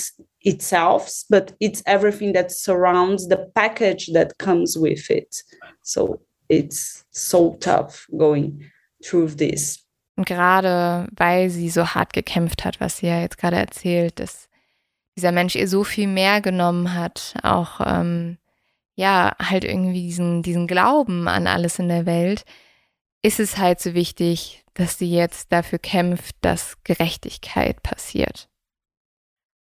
[0.42, 5.44] itself, but it's everything that surrounds the package that comes with it.
[5.82, 8.64] So it's so tough going
[9.04, 9.80] through this.
[10.18, 14.50] Gerade weil sie so hart gekämpft hat, was sie ja jetzt gerade erzählt, dass
[15.16, 18.38] dieser Mensch ihr so viel mehr genommen hat, auch ähm,
[19.00, 22.44] ja, halt irgendwie diesen, diesen Glauben an alles in der Welt,
[23.22, 28.50] ist es halt so wichtig, dass sie jetzt dafür kämpft, dass Gerechtigkeit passiert.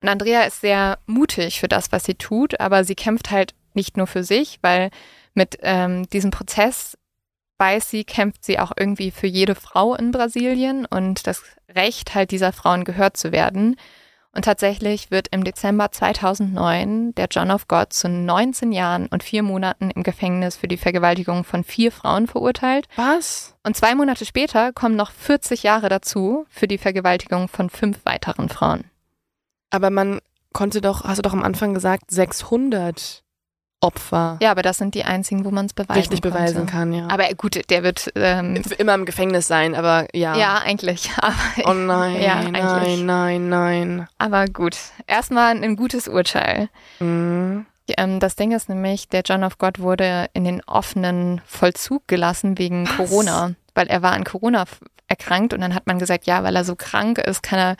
[0.02, 3.96] Und Andrea ist sehr mutig für das, was sie tut, aber sie kämpft halt nicht
[3.96, 4.90] nur für sich, weil
[5.34, 6.98] mit ähm, diesem Prozess
[7.58, 12.32] weiß sie, kämpft sie auch irgendwie für jede Frau in Brasilien und das Recht halt
[12.32, 13.76] dieser Frauen gehört zu werden.
[14.32, 19.42] Und tatsächlich wird im Dezember 2009 der John of God zu 19 Jahren und vier
[19.42, 22.86] Monaten im Gefängnis für die Vergewaltigung von vier Frauen verurteilt.
[22.96, 23.56] Was?
[23.64, 28.48] Und zwei Monate später kommen noch 40 Jahre dazu für die Vergewaltigung von fünf weiteren
[28.48, 28.84] Frauen.
[29.70, 30.20] Aber man
[30.52, 33.24] konnte doch, hast du doch am Anfang gesagt, 600
[33.80, 34.38] Opfer.
[34.42, 36.36] Ja, aber das sind die einzigen, wo man es beweisen Richtig konnte.
[36.36, 37.06] beweisen kann, ja.
[37.08, 40.36] Aber gut, der wird ähm, immer im Gefängnis sein, aber ja.
[40.36, 41.10] Ja, eigentlich.
[41.18, 44.08] Aber, oh nein, ja, nein, nein, nein.
[44.18, 44.76] Aber gut,
[45.06, 46.68] erstmal ein gutes Urteil.
[46.98, 47.66] Mhm.
[47.96, 52.58] Ähm, das Ding ist nämlich, der John of God wurde in den offenen Vollzug gelassen
[52.58, 52.96] wegen Was?
[52.96, 54.64] Corona, weil er war an Corona
[55.06, 57.76] erkrankt und dann hat man gesagt, ja, weil er so krank ist, kann er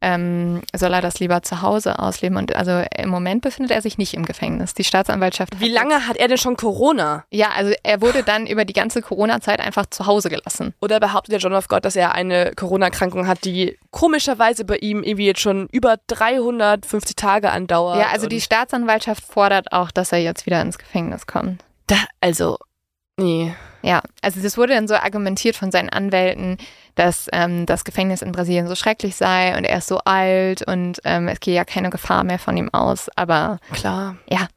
[0.00, 2.36] ähm, soll er das lieber zu Hause ausleben.
[2.36, 4.74] Und also im Moment befindet er sich nicht im Gefängnis.
[4.74, 5.60] Die Staatsanwaltschaft.
[5.60, 7.24] Wie lange hat er denn schon Corona?
[7.30, 10.74] Ja, also er wurde dann über die ganze Corona-Zeit einfach zu Hause gelassen.
[10.80, 15.02] Oder behauptet der John of God, dass er eine Corona-Erkrankung hat, die komischerweise bei ihm
[15.02, 17.98] irgendwie jetzt schon über 350 Tage andauert?
[17.98, 21.64] Ja, also die Staatsanwaltschaft fordert auch, dass er jetzt wieder ins Gefängnis kommt.
[21.86, 22.58] Da, also,
[23.16, 23.54] nee.
[23.82, 26.58] Ja, also das wurde dann so argumentiert von seinen Anwälten,
[26.94, 31.00] dass ähm, das Gefängnis in Brasilien so schrecklich sei und er ist so alt und
[31.04, 33.08] ähm, es gehe ja keine Gefahr mehr von ihm aus.
[33.16, 34.48] Aber klar, ja.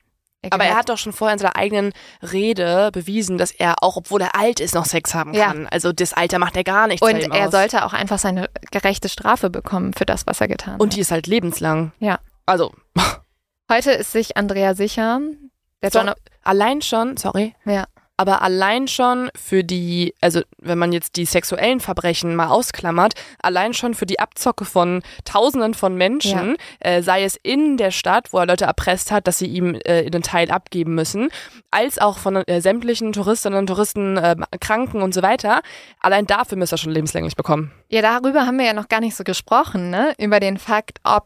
[0.43, 1.93] Er Aber er hat doch schon vorher in seiner eigenen
[2.23, 5.63] Rede bewiesen, dass er auch, obwohl er alt ist, noch Sex haben kann.
[5.63, 5.69] Ja.
[5.69, 7.07] Also das Alter macht er gar nichts.
[7.07, 7.51] Und er aus.
[7.51, 10.81] sollte auch einfach seine gerechte Strafe bekommen für das, was er getan hat.
[10.81, 11.91] Und die ist halt lebenslang.
[11.99, 12.19] Ja.
[12.47, 12.73] Also.
[13.71, 15.21] Heute ist sich Andrea sicher.
[15.83, 16.11] Der So, John
[16.43, 17.53] allein schon, sorry.
[17.65, 17.85] Ja.
[18.21, 23.73] Aber allein schon für die, also wenn man jetzt die sexuellen Verbrechen mal ausklammert, allein
[23.73, 28.37] schon für die Abzocke von Tausenden von Menschen, äh, sei es in der Stadt, wo
[28.37, 31.29] er Leute erpresst hat, dass sie ihm äh, den Teil abgeben müssen,
[31.71, 35.61] als auch von äh, sämtlichen Touristinnen und Touristen, äh, Kranken und so weiter,
[35.99, 37.71] allein dafür müsste er schon lebenslänglich bekommen.
[37.89, 40.13] Ja, darüber haben wir ja noch gar nicht so gesprochen, ne?
[40.19, 41.25] Über den Fakt, ob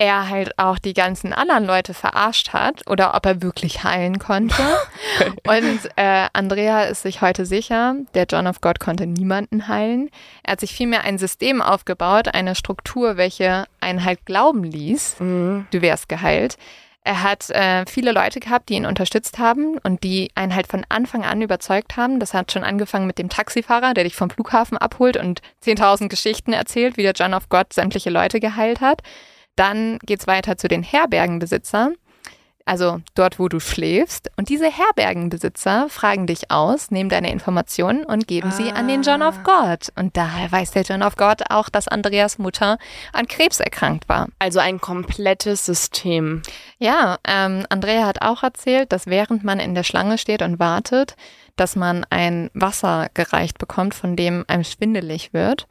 [0.00, 4.62] er halt auch die ganzen anderen Leute verarscht hat oder ob er wirklich heilen konnte.
[5.46, 10.08] Und äh, Andrea ist sich heute sicher, der John of God konnte niemanden heilen.
[10.44, 15.66] Er hat sich vielmehr ein System aufgebaut, eine Struktur, welche einen halt glauben ließ, Mhm.
[15.72, 16.56] du wärst geheilt.
[17.02, 20.84] Er hat äh, viele Leute gehabt, die ihn unterstützt haben und die einen halt von
[20.90, 22.20] Anfang an überzeugt haben.
[22.20, 26.52] Das hat schon angefangen mit dem Taxifahrer, der dich vom Flughafen abholt und 10.000 Geschichten
[26.52, 29.02] erzählt, wie der John of God sämtliche Leute geheilt hat.
[29.58, 31.96] Dann geht's weiter zu den Herbergenbesitzern,
[32.64, 34.30] also dort, wo du schläfst.
[34.36, 39.20] Und diese Herbergenbesitzer fragen dich aus, nehmen deine Informationen und geben sie an den John
[39.20, 39.88] of God.
[39.96, 42.78] Und daher weiß der John of God auch, dass Andreas Mutter
[43.12, 44.28] an Krebs erkrankt war.
[44.38, 46.42] Also ein komplettes System.
[46.78, 51.16] Ja, ähm, Andrea hat auch erzählt, dass während man in der Schlange steht und wartet,
[51.56, 55.66] dass man ein Wasser gereicht bekommt, von dem einem schwindelig wird.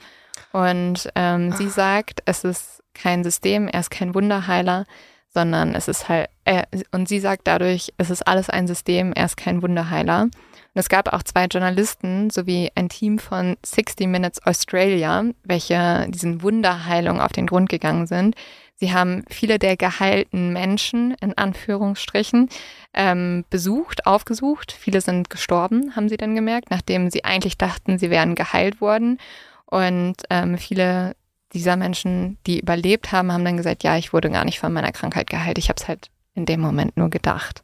[0.51, 4.85] Und ähm, sie sagt, es ist kein System, er ist kein Wunderheiler,
[5.29, 9.25] sondern es ist halt, äh, und sie sagt dadurch, es ist alles ein System, er
[9.25, 10.23] ist kein Wunderheiler.
[10.23, 10.31] Und
[10.73, 17.21] es gab auch zwei Journalisten sowie ein Team von 60 Minutes Australia, welche diesen Wunderheilungen
[17.21, 18.35] auf den Grund gegangen sind.
[18.79, 22.49] Sie haben viele der geheilten Menschen, in Anführungsstrichen,
[22.93, 24.71] ähm, besucht, aufgesucht.
[24.71, 29.17] Viele sind gestorben, haben sie dann gemerkt, nachdem sie eigentlich dachten, sie wären geheilt worden.
[29.65, 31.15] Und ähm, viele
[31.53, 34.91] dieser Menschen, die überlebt haben, haben dann gesagt, ja, ich wurde gar nicht von meiner
[34.91, 35.57] Krankheit geheilt.
[35.57, 37.63] Ich habe es halt in dem Moment nur gedacht.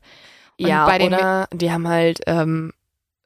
[0.60, 2.72] Und ja, bei den- oder die haben halt ähm,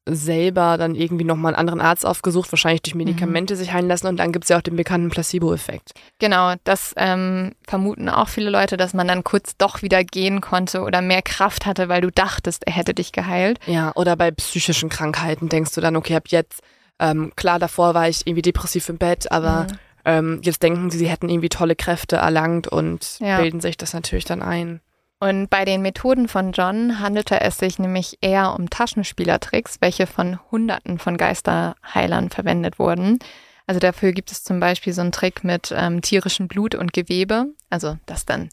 [0.09, 4.17] selber dann irgendwie nochmal einen anderen Arzt aufgesucht, wahrscheinlich durch Medikamente sich heilen lassen und
[4.17, 5.91] dann gibt's ja auch den bekannten Placebo-Effekt.
[6.19, 10.81] Genau, das ähm, vermuten auch viele Leute, dass man dann kurz doch wieder gehen konnte
[10.81, 13.59] oder mehr Kraft hatte, weil du dachtest, er hätte dich geheilt.
[13.67, 16.61] Ja, oder bei psychischen Krankheiten denkst du dann, okay, ab jetzt,
[16.99, 19.77] ähm, klar, davor war ich irgendwie depressiv im Bett, aber Mhm.
[20.07, 23.39] Ähm, jetzt denken sie, sie hätten irgendwie tolle Kräfte erlangt und Ja.
[23.41, 24.81] bilden sich das natürlich dann ein.
[25.19, 30.39] Und bei den Methoden von John handelte es sich nämlich eher um Taschenspielertricks, welche von
[30.51, 33.19] Hunderten von Geisterheilern verwendet wurden.
[33.65, 37.47] Also dafür gibt es zum Beispiel so einen Trick mit ähm, tierischem Blut und Gewebe.
[37.69, 38.49] Also dass dann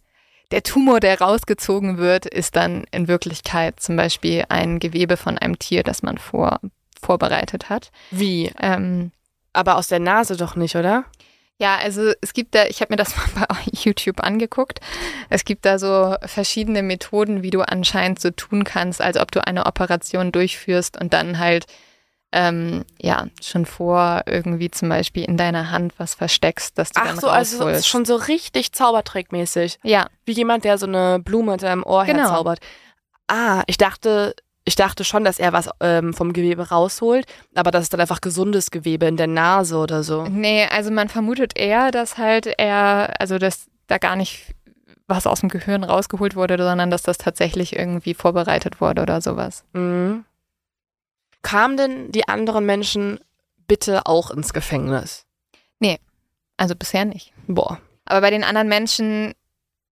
[0.50, 5.58] der Tumor, der rausgezogen wird, ist dann in Wirklichkeit zum Beispiel ein Gewebe von einem
[5.58, 6.60] Tier, das man vor,
[7.00, 7.90] vorbereitet hat.
[8.10, 8.50] Wie?
[8.60, 9.10] Ähm,
[9.52, 11.04] Aber aus der Nase doch nicht, oder?
[11.58, 14.80] Ja, also es gibt da, ich habe mir das mal bei YouTube angeguckt.
[15.30, 19.46] Es gibt da so verschiedene Methoden, wie du anscheinend so tun kannst, als ob du
[19.46, 21.66] eine Operation durchführst und dann halt
[22.32, 27.06] ähm, ja schon vor irgendwie zum Beispiel in deiner Hand was versteckst, dass du Ach
[27.06, 27.80] dann so, also es rausholst.
[27.80, 29.78] ist schon so richtig Zaubertrickmäßig.
[29.84, 32.22] ja, Wie jemand, der so eine Blume hinter deinem Ohr Genau.
[32.22, 32.58] herzaubert.
[33.28, 34.34] Ah, ich dachte,
[34.64, 38.20] ich dachte schon, dass er was ähm, vom Gewebe rausholt, aber das ist dann einfach
[38.20, 40.24] gesundes Gewebe in der Nase oder so.
[40.24, 44.54] nee, also man vermutet eher, dass halt er, also dass da gar nicht
[45.06, 49.64] was aus dem Gehirn rausgeholt wurde, sondern dass das tatsächlich irgendwie vorbereitet wurde oder sowas.
[49.74, 50.24] Mhm.
[51.42, 53.20] Kamen denn die anderen Menschen
[53.66, 55.26] bitte auch ins Gefängnis?
[56.56, 57.32] Also bisher nicht.
[57.46, 57.80] Boah.
[58.04, 59.34] Aber bei den anderen Menschen,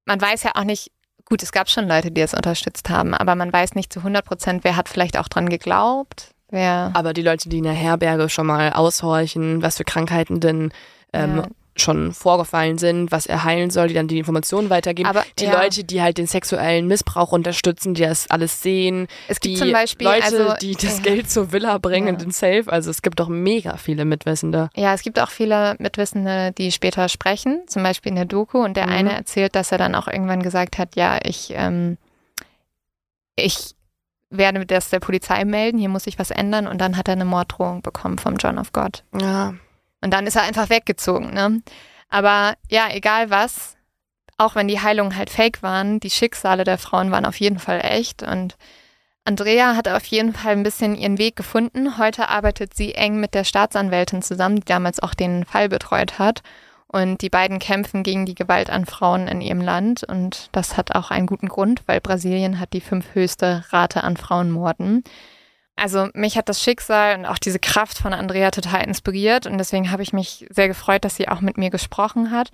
[0.05, 0.93] man weiß ja auch nicht,
[1.25, 4.25] gut, es gab schon Leute, die es unterstützt haben, aber man weiß nicht zu 100
[4.25, 6.91] Prozent, wer hat vielleicht auch dran geglaubt, wer.
[6.95, 10.73] Aber die Leute, die in der Herberge schon mal aushorchen, was für Krankheiten denn
[11.12, 11.47] ähm, Ja.
[11.75, 15.09] Schon vorgefallen sind, was er heilen soll, die dann die Informationen weitergeben.
[15.09, 15.62] Aber die ja.
[15.62, 19.07] Leute, die halt den sexuellen Missbrauch unterstützen, die das alles sehen.
[19.29, 21.03] es Die gibt zum Beispiel, Leute, also, die das ja.
[21.05, 22.20] Geld zur Villa bringen, Ja.
[22.20, 22.64] den Safe.
[22.66, 24.68] Also es gibt doch mega viele Mitwissende.
[24.77, 28.59] Ja, es gibt auch viele Mitwissende, die später sprechen, zum Beispiel in der Doku.
[28.62, 28.93] Und der Mhm.
[28.93, 31.97] eine erzählt, dass er dann auch irgendwann gesagt hat, ja, ich, ähm,
[33.37, 33.75] ich
[34.31, 36.66] werde das der Polizei melden, hier muss ich was ändern.
[36.66, 39.05] Und dann hat er eine Morddrohung bekommen vom John of God.
[39.18, 39.55] Ja.
[40.03, 41.62] Und dann ist er einfach weggezogen, ne?
[42.09, 43.76] Aber ja, egal was,
[44.36, 47.80] auch wenn die Heilungen halt fake waren, die Schicksale der Frauen waren auf jeden Fall
[47.82, 48.22] echt.
[48.22, 48.57] Und
[49.24, 51.96] Andrea hat auf jeden Fall ein bisschen ihren Weg gefunden.
[51.96, 56.42] Heute arbeitet sie eng mit der Staatsanwältin zusammen, die damals auch den Fall betreut hat.
[56.88, 60.05] Und die beiden kämpfen gegen die Gewalt an Frauen in ihrem Land.
[60.05, 65.05] Und das hat auch einen guten Grund, weil Brasilien hat die fünfhöchste Rate an Frauenmorden.
[65.77, 69.91] Also mich hat das Schicksal und auch diese Kraft von Andrea total inspiriert und deswegen
[69.91, 72.51] habe ich mich sehr gefreut, dass sie auch mit mir gesprochen hat.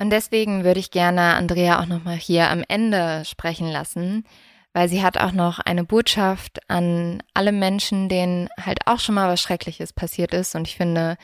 [0.00, 4.24] Und deswegen würde ich gerne Andrea auch nochmal hier am Ende sprechen lassen,
[4.72, 9.28] weil sie hat auch noch eine Botschaft an alle Menschen, denen halt auch schon mal
[9.28, 10.56] was Schreckliches passiert ist.
[10.56, 11.16] Und ich finde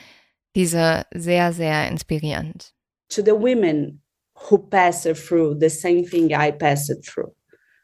[0.55, 2.73] diese sehr, sehr inspirierend.
[3.09, 4.01] To the women
[4.49, 7.33] who passed through the same thing I passed through.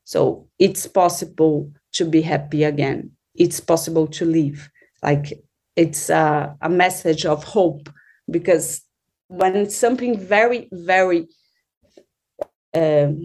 [0.06, 3.17] So it's possible to be happy again.
[3.38, 4.70] It's possible to live.
[5.04, 5.42] Like
[5.76, 7.90] it's a, a message of hope
[8.30, 8.82] because
[9.28, 11.28] when something very, very
[12.74, 13.20] um,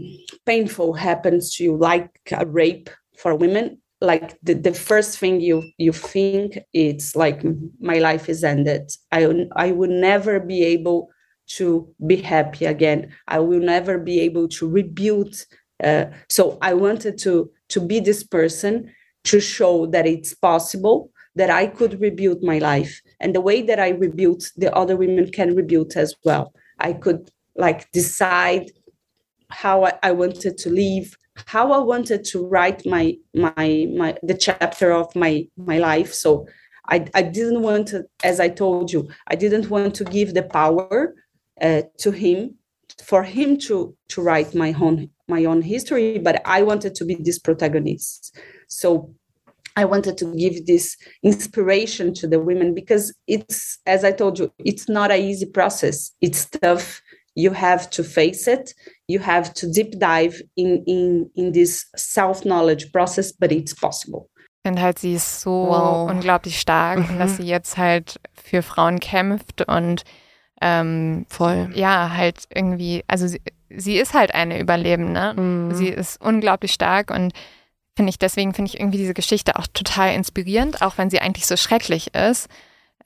[0.47, 5.63] painful happens to you, like a rape for women, like the, the first thing you
[5.79, 7.43] you think it's like
[7.81, 8.91] my life is ended.
[9.13, 11.09] I I will never be able
[11.57, 13.13] to be happy again.
[13.29, 15.35] I will never be able to rebuild.
[15.83, 18.93] Uh, so I wanted to to be this person
[19.25, 23.01] to show that it's possible that I could rebuild my life.
[23.21, 26.53] And the way that I rebuilt, the other women can rebuild as well.
[26.79, 28.71] I could like decide
[29.51, 31.17] how I, I wanted to live,
[31.47, 36.13] how I wanted to write my my my the chapter of my my life.
[36.13, 36.47] So
[36.89, 40.43] I, I didn't want to, as I told you, I didn't want to give the
[40.43, 41.15] power
[41.61, 42.57] uh, to him
[43.03, 47.17] for him to to write my own my own history, but I wanted to be
[47.29, 48.37] this protagonist.
[48.69, 48.87] So
[49.75, 54.47] I wanted to give this inspiration to the women because it's, as I told you,
[54.59, 56.13] it's not an easy process.
[56.21, 57.01] It's tough.
[57.35, 58.75] You have to face it.
[59.09, 64.29] You have to deep dive in, in, in this self-knowledge process, but it's possible.
[64.65, 66.11] Ich finde halt, sie ist so wow.
[66.11, 67.09] unglaublich stark mhm.
[67.09, 70.05] und dass sie jetzt halt für Frauen kämpft und
[70.61, 71.71] ähm, voll.
[71.75, 73.41] Ja, halt irgendwie, also sie,
[73.77, 75.35] sie ist halt eine Überlebende.
[75.35, 75.75] Mhm.
[75.75, 77.33] Sie ist unglaublich stark und
[77.97, 81.47] finde ich, deswegen finde ich irgendwie diese Geschichte auch total inspirierend, auch wenn sie eigentlich
[81.47, 82.49] so schrecklich ist.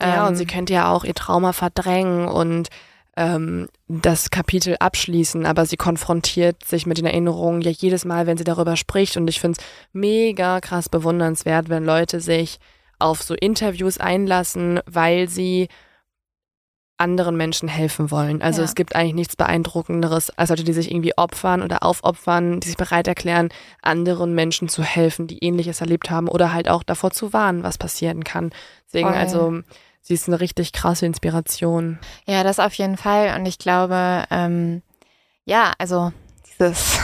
[0.01, 2.69] Ja, ähm, und sie könnte ja auch ihr Trauma verdrängen und
[3.17, 8.37] ähm, das Kapitel abschließen, aber sie konfrontiert sich mit den Erinnerungen ja jedes Mal, wenn
[8.37, 9.17] sie darüber spricht.
[9.17, 12.59] Und ich finde es mega krass bewundernswert, wenn Leute sich
[12.99, 15.69] auf so Interviews einlassen, weil sie
[16.99, 18.41] anderen Menschen helfen wollen.
[18.41, 18.65] Also ja.
[18.65, 22.77] es gibt eigentlich nichts Beeindruckenderes als Leute, die sich irgendwie opfern oder aufopfern, die sich
[22.77, 23.51] bereit erklären,
[23.83, 27.79] anderen Menschen zu helfen, die ähnliches erlebt haben oder halt auch davor zu warnen, was
[27.79, 28.51] passieren kann.
[28.87, 29.19] Deswegen, Voll.
[29.19, 29.61] also
[30.01, 31.99] sie ist eine richtig krasse Inspiration.
[32.27, 33.39] Ja, das auf jeden Fall.
[33.39, 34.83] Und ich glaube, ähm,
[35.45, 36.13] ja, also
[36.47, 36.99] dieses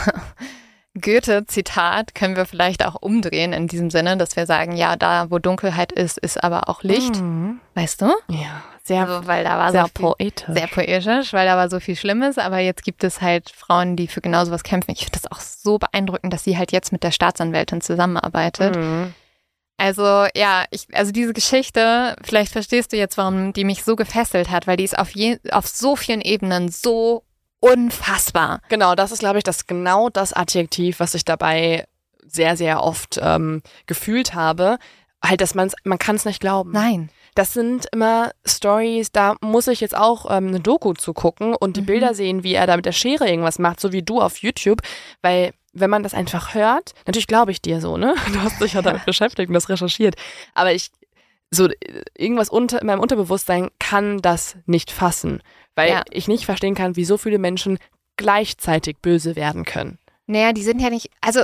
[1.01, 5.39] Goethe-Zitat können wir vielleicht auch umdrehen in diesem Sinne, dass wir sagen, ja, da wo
[5.39, 7.17] Dunkelheit ist, ist aber auch Licht.
[7.17, 7.61] Mhm.
[7.75, 8.07] Weißt du?
[8.29, 10.49] Ja, sehr, also, weil da war sehr so viel, poetisch.
[10.49, 14.09] Sehr poetisch, weil da war so viel Schlimmes, aber jetzt gibt es halt Frauen, die
[14.09, 14.91] für genau sowas kämpfen.
[14.91, 18.77] Ich finde das auch so beeindruckend, dass sie halt jetzt mit der Staatsanwältin zusammenarbeitet.
[18.77, 19.15] Mhm.
[19.77, 24.51] Also ja, ich, also diese Geschichte, vielleicht verstehst du jetzt, warum die mich so gefesselt
[24.51, 27.25] hat, weil die ist auf, je, auf so vielen Ebenen so
[27.61, 28.61] unfassbar.
[28.69, 31.87] Genau, das ist, glaube ich, das genau das Adjektiv, was ich dabei
[32.27, 34.79] sehr, sehr oft ähm, gefühlt habe.
[35.25, 36.73] Halt, dass man's, man kann es nicht glauben.
[36.73, 37.11] Nein.
[37.35, 41.77] Das sind immer Stories, da muss ich jetzt auch ähm, eine Doku zu gucken und
[41.77, 41.87] die mhm.
[41.87, 44.81] Bilder sehen, wie er da mit der Schere irgendwas macht, so wie du auf YouTube,
[45.23, 48.15] weil wenn man das einfach hört, natürlich glaube ich dir so, ne?
[48.33, 50.17] Du hast dich ja damit beschäftigt und das recherchiert,
[50.55, 50.91] aber ich
[51.55, 51.69] so
[52.17, 55.43] irgendwas unter in meinem Unterbewusstsein kann das nicht fassen
[55.75, 56.03] weil ja.
[56.11, 57.79] ich nicht verstehen kann, wie so viele Menschen
[58.17, 59.99] gleichzeitig böse werden können.
[60.27, 61.43] Naja, die sind ja nicht, also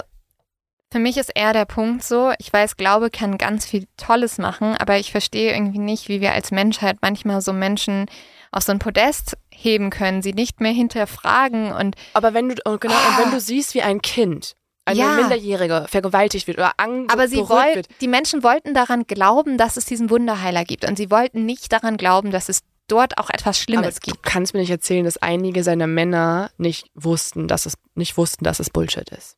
[0.90, 4.74] für mich ist eher der Punkt so, ich weiß, Glaube kann ganz viel Tolles machen,
[4.78, 8.06] aber ich verstehe irgendwie nicht, wie wir als Menschheit manchmal so Menschen
[8.50, 11.96] auf so ein Podest heben können, sie nicht mehr hinterfragen und.
[12.14, 13.08] Aber wenn du, oh, genau, oh.
[13.10, 14.54] und wenn du siehst, wie ein Kind,
[14.86, 15.14] eine ja.
[15.16, 19.84] Minderjährige vergewaltigt wird oder Angst Aber sie wollen, die Menschen wollten daran glauben, dass es
[19.84, 23.96] diesen Wunderheiler gibt und sie wollten nicht daran glauben, dass es dort auch etwas Schlimmes
[23.96, 24.16] aber gibt.
[24.16, 28.44] Du kannst mir nicht erzählen, dass einige seiner Männer nicht wussten, dass es nicht wussten,
[28.44, 29.36] dass es Bullshit ist.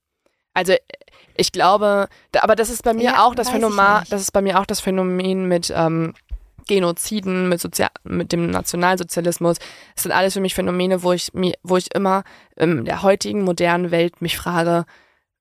[0.55, 0.74] Also
[1.41, 4.61] ich glaube, aber das ist bei mir ja, auch das Phänomen, das ist bei mir
[4.61, 6.14] auch das Phänomen mit ähm,
[6.66, 9.59] Genoziden, mit, Sozial mit dem Nationalsozialismus.
[9.95, 12.22] Das sind alles für mich Phänomene, wo ich mir, wo ich immer
[12.57, 14.84] in der heutigen modernen Welt mich frage,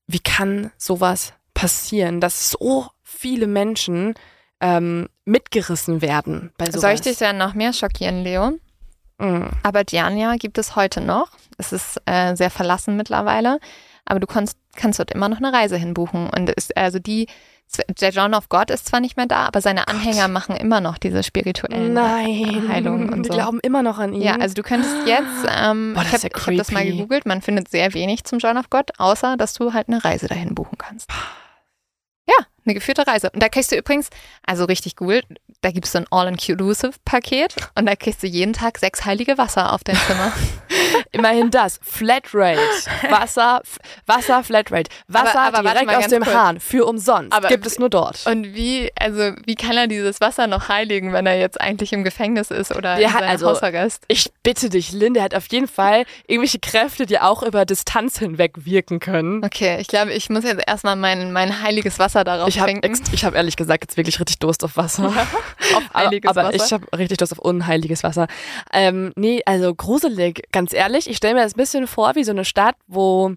[0.08, 4.16] wie kann sowas passieren, dass so viele Menschen
[4.62, 6.82] ähm, mitgerissen werden bei sowas.
[6.82, 8.54] Soll ich dich dann noch mehr schockieren, Leo?
[9.20, 9.50] Mhm.
[9.64, 11.30] Aber Diania gibt es heute noch.
[11.58, 13.60] Es ist äh, sehr verlassen mittlerweile,
[14.06, 16.30] aber du kannst, kannst dort immer noch eine Reise hinbuchen.
[16.30, 17.28] Und ist, also die,
[18.02, 20.32] der John of God ist zwar nicht mehr da, aber seine Anhänger Gott.
[20.32, 22.68] machen immer noch diese spirituellen Nein.
[22.68, 23.36] Heilungen und Die so.
[23.36, 24.22] glauben immer noch an ihn.
[24.22, 27.42] Ja, also du könntest jetzt, ähm, Boah, ich habe ja hab das mal gegoogelt, man
[27.42, 30.78] findet sehr wenig zum John of God, außer dass du halt eine Reise dahin buchen
[30.78, 31.12] kannst.
[32.28, 33.30] Ja, eine geführte Reise.
[33.32, 34.10] Und da kriegst du übrigens,
[34.46, 35.22] also richtig cool,
[35.62, 39.74] da gibt es so ein All-Inclusive-Paket und da kriegst du jeden Tag sechs heilige Wasser
[39.74, 40.32] auf dein Zimmer.
[41.12, 41.80] Immerhin das.
[41.82, 42.60] Flatrate.
[43.10, 43.62] Wasser,
[44.06, 44.90] Wasser, Flatrate.
[45.08, 46.36] Wasser Aber- aber direkt aus dem kurz.
[46.36, 46.60] Hahn.
[46.60, 47.34] Für umsonst.
[47.34, 48.26] Aber- Gibt es nur dort.
[48.26, 52.04] Und wie, also wie kann er dieses Wasser noch heiligen, wenn er jetzt eigentlich im
[52.04, 54.04] Gefängnis ist oder Der hat also- Hausarrest?
[54.08, 58.20] Ich bitte dich, Lynn, der hat auf jeden Fall irgendwelche Kräfte, die auch über Distanz
[58.20, 59.44] hinweg wirken können.
[59.44, 63.02] Okay, ich glaube, ich muss jetzt erstmal mein, mein heiliges Wasser darauf Ich habe trinken.
[63.12, 65.06] ich hab ehrlich gesagt jetzt wirklich richtig Durst auf Wasser.
[65.76, 66.66] auf heiliges aber, aber Wasser.
[66.66, 68.28] ich habe richtig Durst auf unheiliges Wasser.
[68.74, 70.79] Ähm, nee, also gruselig, ganz ehrlich.
[71.08, 73.34] Ich stelle mir das ein bisschen vor wie so eine Stadt, wo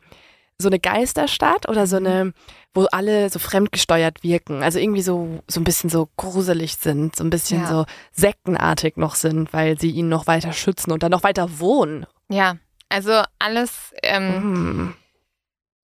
[0.58, 2.32] so eine Geisterstadt oder so eine,
[2.72, 4.62] wo alle so fremdgesteuert wirken.
[4.62, 7.66] Also irgendwie so, so ein bisschen so gruselig sind, so ein bisschen Ja.
[7.68, 12.06] so sektenartig noch sind, weil sie ihn noch weiter schützen und dann noch weiter wohnen.
[12.28, 12.56] ja,
[12.88, 14.94] also alles, ähm, Hm.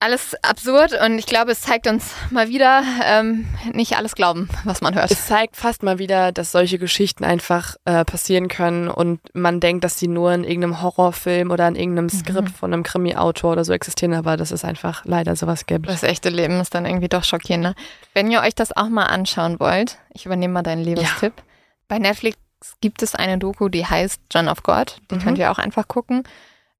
[0.00, 4.80] Alles absurd und ich glaube, es zeigt uns mal wieder, ähm, nicht alles glauben, was
[4.80, 5.10] man hört.
[5.10, 9.82] Es zeigt fast mal wieder, dass solche Geschichten einfach äh, passieren können und man denkt,
[9.82, 13.72] dass sie nur in irgendeinem Horrorfilm oder in irgendeinem Skript von einem Krimi-Autor oder so
[13.72, 15.88] existieren, aber dass es einfach leider sowas gibt.
[15.88, 17.74] Das echte Leben ist dann irgendwie doch schockierender.
[18.14, 21.32] Wenn ihr euch das auch mal anschauen wollt, ich übernehme mal deinen Lebenstipp.
[21.88, 22.36] Bei Netflix
[22.80, 24.98] gibt es eine Doku, die heißt John of God.
[25.10, 25.20] Die Mhm.
[25.22, 26.22] könnt ihr auch einfach gucken.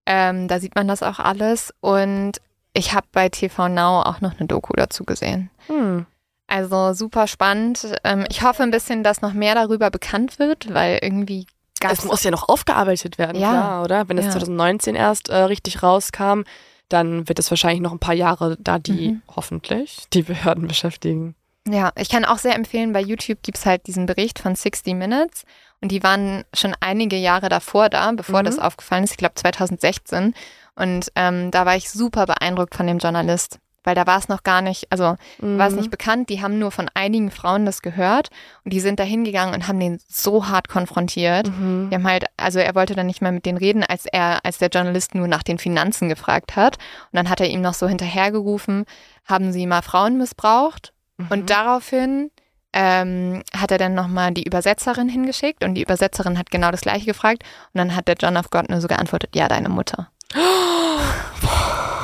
[0.07, 1.75] Ähm, da sieht man das auch alles.
[1.81, 2.41] Und
[2.79, 5.51] ich habe bei TV Now auch noch eine Doku dazu gesehen.
[5.67, 6.07] Hm.
[6.47, 7.87] Also super spannend.
[8.05, 11.47] Ähm, ich hoffe ein bisschen, dass noch mehr darüber bekannt wird, weil irgendwie
[11.81, 13.51] gab Es muss ja noch aufgearbeitet werden, Ja.
[13.51, 14.09] klar, oder?
[14.09, 14.33] Wenn es Ja.
[14.33, 16.43] 2019 erst äh, richtig rauskam,
[16.89, 19.23] dann wird es wahrscheinlich noch ein paar Jahre da die, Mhm.
[19.37, 21.35] hoffentlich, die Behörden beschäftigen.
[21.69, 25.45] Ja, ich kann auch sehr empfehlen, bei YouTube gibt's halt diesen Bericht von 60 Minutes
[25.83, 28.47] und die waren schon einige Jahre davor da, bevor Mhm.
[28.47, 30.33] das aufgefallen ist, ich glaube 2016.
[30.79, 34.43] Und ähm, da war ich super beeindruckt von dem Journalist, weil da war es noch
[34.43, 35.79] gar nicht, also war es Mhm.
[35.79, 38.29] nicht bekannt, die haben nur von einigen Frauen das gehört
[38.65, 41.49] und die sind da hingegangen und haben den so hart konfrontiert.
[41.49, 41.89] Mhm.
[41.91, 44.59] Die haben halt, also er wollte dann nicht mehr mit denen reden, als er, als
[44.59, 46.77] der Journalist nur nach den Finanzen gefragt hat.
[46.77, 48.85] Und dann hat er ihm noch so hinterhergerufen,
[49.25, 50.93] haben sie mal Frauen missbraucht?
[51.17, 51.27] Mhm.
[51.31, 52.31] Und daraufhin
[52.75, 57.07] ähm, hat er dann nochmal die Übersetzerin hingeschickt und die Übersetzerin hat genau das gleiche
[57.07, 57.43] gefragt.
[57.73, 60.11] Und dann hat der John of God nur so geantwortet, ja, deine Mutter.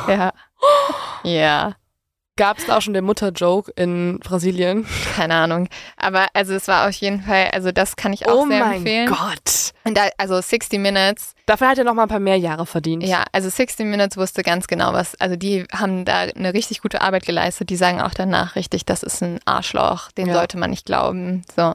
[0.07, 0.33] Ja.
[1.23, 1.75] Ja,
[2.37, 4.87] Gab es da auch schon den Mutter-Joke in Brasilien?
[5.15, 5.69] keine Ahnung.
[5.97, 8.79] Aber also es war auf jeden Fall, also das kann ich auch oh sehr mein
[8.79, 9.07] empfehlen.
[9.09, 9.73] Gott.
[9.85, 13.05] Und da, also 60 Minutes, Dafür hat er noch mal ein paar mehr Jahre verdient.
[13.05, 15.15] Ja, also 60 Minutes wusste ganz genau was.
[15.21, 17.71] Also die haben da eine richtig gute Arbeit geleistet.
[17.71, 20.35] Die sagen auch danach richtig, das ist ein Arschloch, den Ja.
[20.35, 21.45] sollte man nicht glauben.
[21.55, 21.75] So.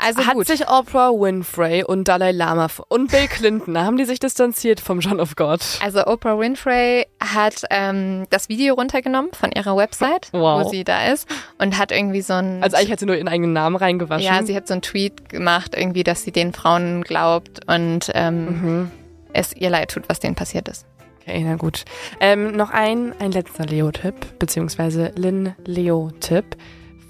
[0.00, 0.46] Also hat gut.
[0.46, 5.18] sich Oprah Winfrey und Dalai Lama und Bill Clinton, haben die sich distanziert vom John
[5.18, 5.60] of God?
[5.82, 10.64] Also Oprah Winfrey hat ähm, das Video runtergenommen von ihrer Website, Wow.
[10.64, 11.28] wo sie da ist
[11.58, 14.24] und hat irgendwie so ein Also eigentlich hat sie nur ihren eigenen Namen reingewaschen.
[14.24, 18.44] ja, sie hat so einen Tweet gemacht, irgendwie, dass sie den Frauen glaubt und ähm,
[18.62, 18.90] mhm.
[19.32, 20.86] es ihr leid tut, was denen passiert ist.
[21.22, 21.84] Okay, na gut.
[22.20, 26.56] Ähm, noch ein, ein letzter Leo-Tipp, beziehungsweise Lin-Leo-Tipp.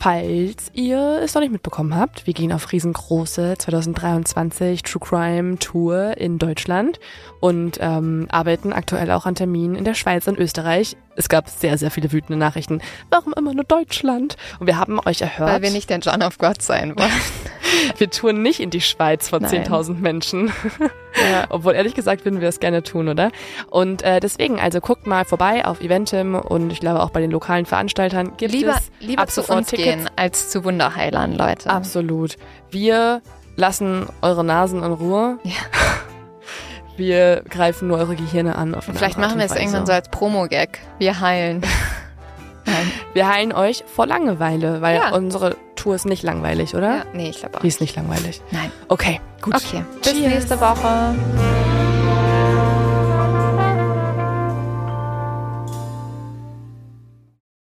[0.00, 6.16] Falls ihr es noch nicht mitbekommen habt, wir gehen auf riesengroße 2023 True Crime Tour
[6.16, 7.00] in Deutschland
[7.40, 10.96] und ähm, arbeiten aktuell auch an Terminen in der Schweiz und Österreich.
[11.18, 12.80] Es gab sehr, sehr viele wütende Nachrichten.
[13.10, 14.36] Warum immer nur Deutschland?
[14.60, 17.10] Und wir haben euch erhört, Weil wir nicht der John of God sein wollen.
[17.98, 19.44] wir touren nicht in die Schweiz Nein.
[19.44, 20.52] 10.000 Menschen.
[21.32, 21.46] ja.
[21.48, 23.32] Obwohl ehrlich gesagt würden wir es gerne tun, oder?
[23.68, 27.32] Und äh, deswegen, also guckt mal vorbei auf Eventim und ich glaube auch bei den
[27.32, 29.88] lokalen Veranstaltern gibt Lieber, es lieber ab zu uns Tickets.
[29.88, 31.68] gehen als zu Wunderheilern, Leute.
[31.68, 32.36] Absolut.
[32.70, 33.22] Wir
[33.56, 35.40] lassen eure Nasen in Ruhe.
[35.42, 35.52] Ja.
[36.98, 38.76] Wir greifen nur eure Gehirne an.
[38.80, 40.80] Vielleicht machen wir es irgendwann so als Promo-Gag.
[40.98, 41.62] Wir heilen.
[42.66, 42.92] Nein.
[43.14, 45.14] Wir heilen euch vor Langeweile, weil Ja.
[45.14, 46.96] unsere Tour ist nicht langweilig, oder?
[46.96, 47.60] Ja, nee, ich glaube auch.
[47.60, 48.42] Die ist nicht langweilig.
[48.50, 48.70] Nein.
[48.88, 49.54] Okay, gut.
[49.54, 49.84] Okay.
[50.02, 50.34] Bis Cheers.
[50.34, 51.97] nächste Woche.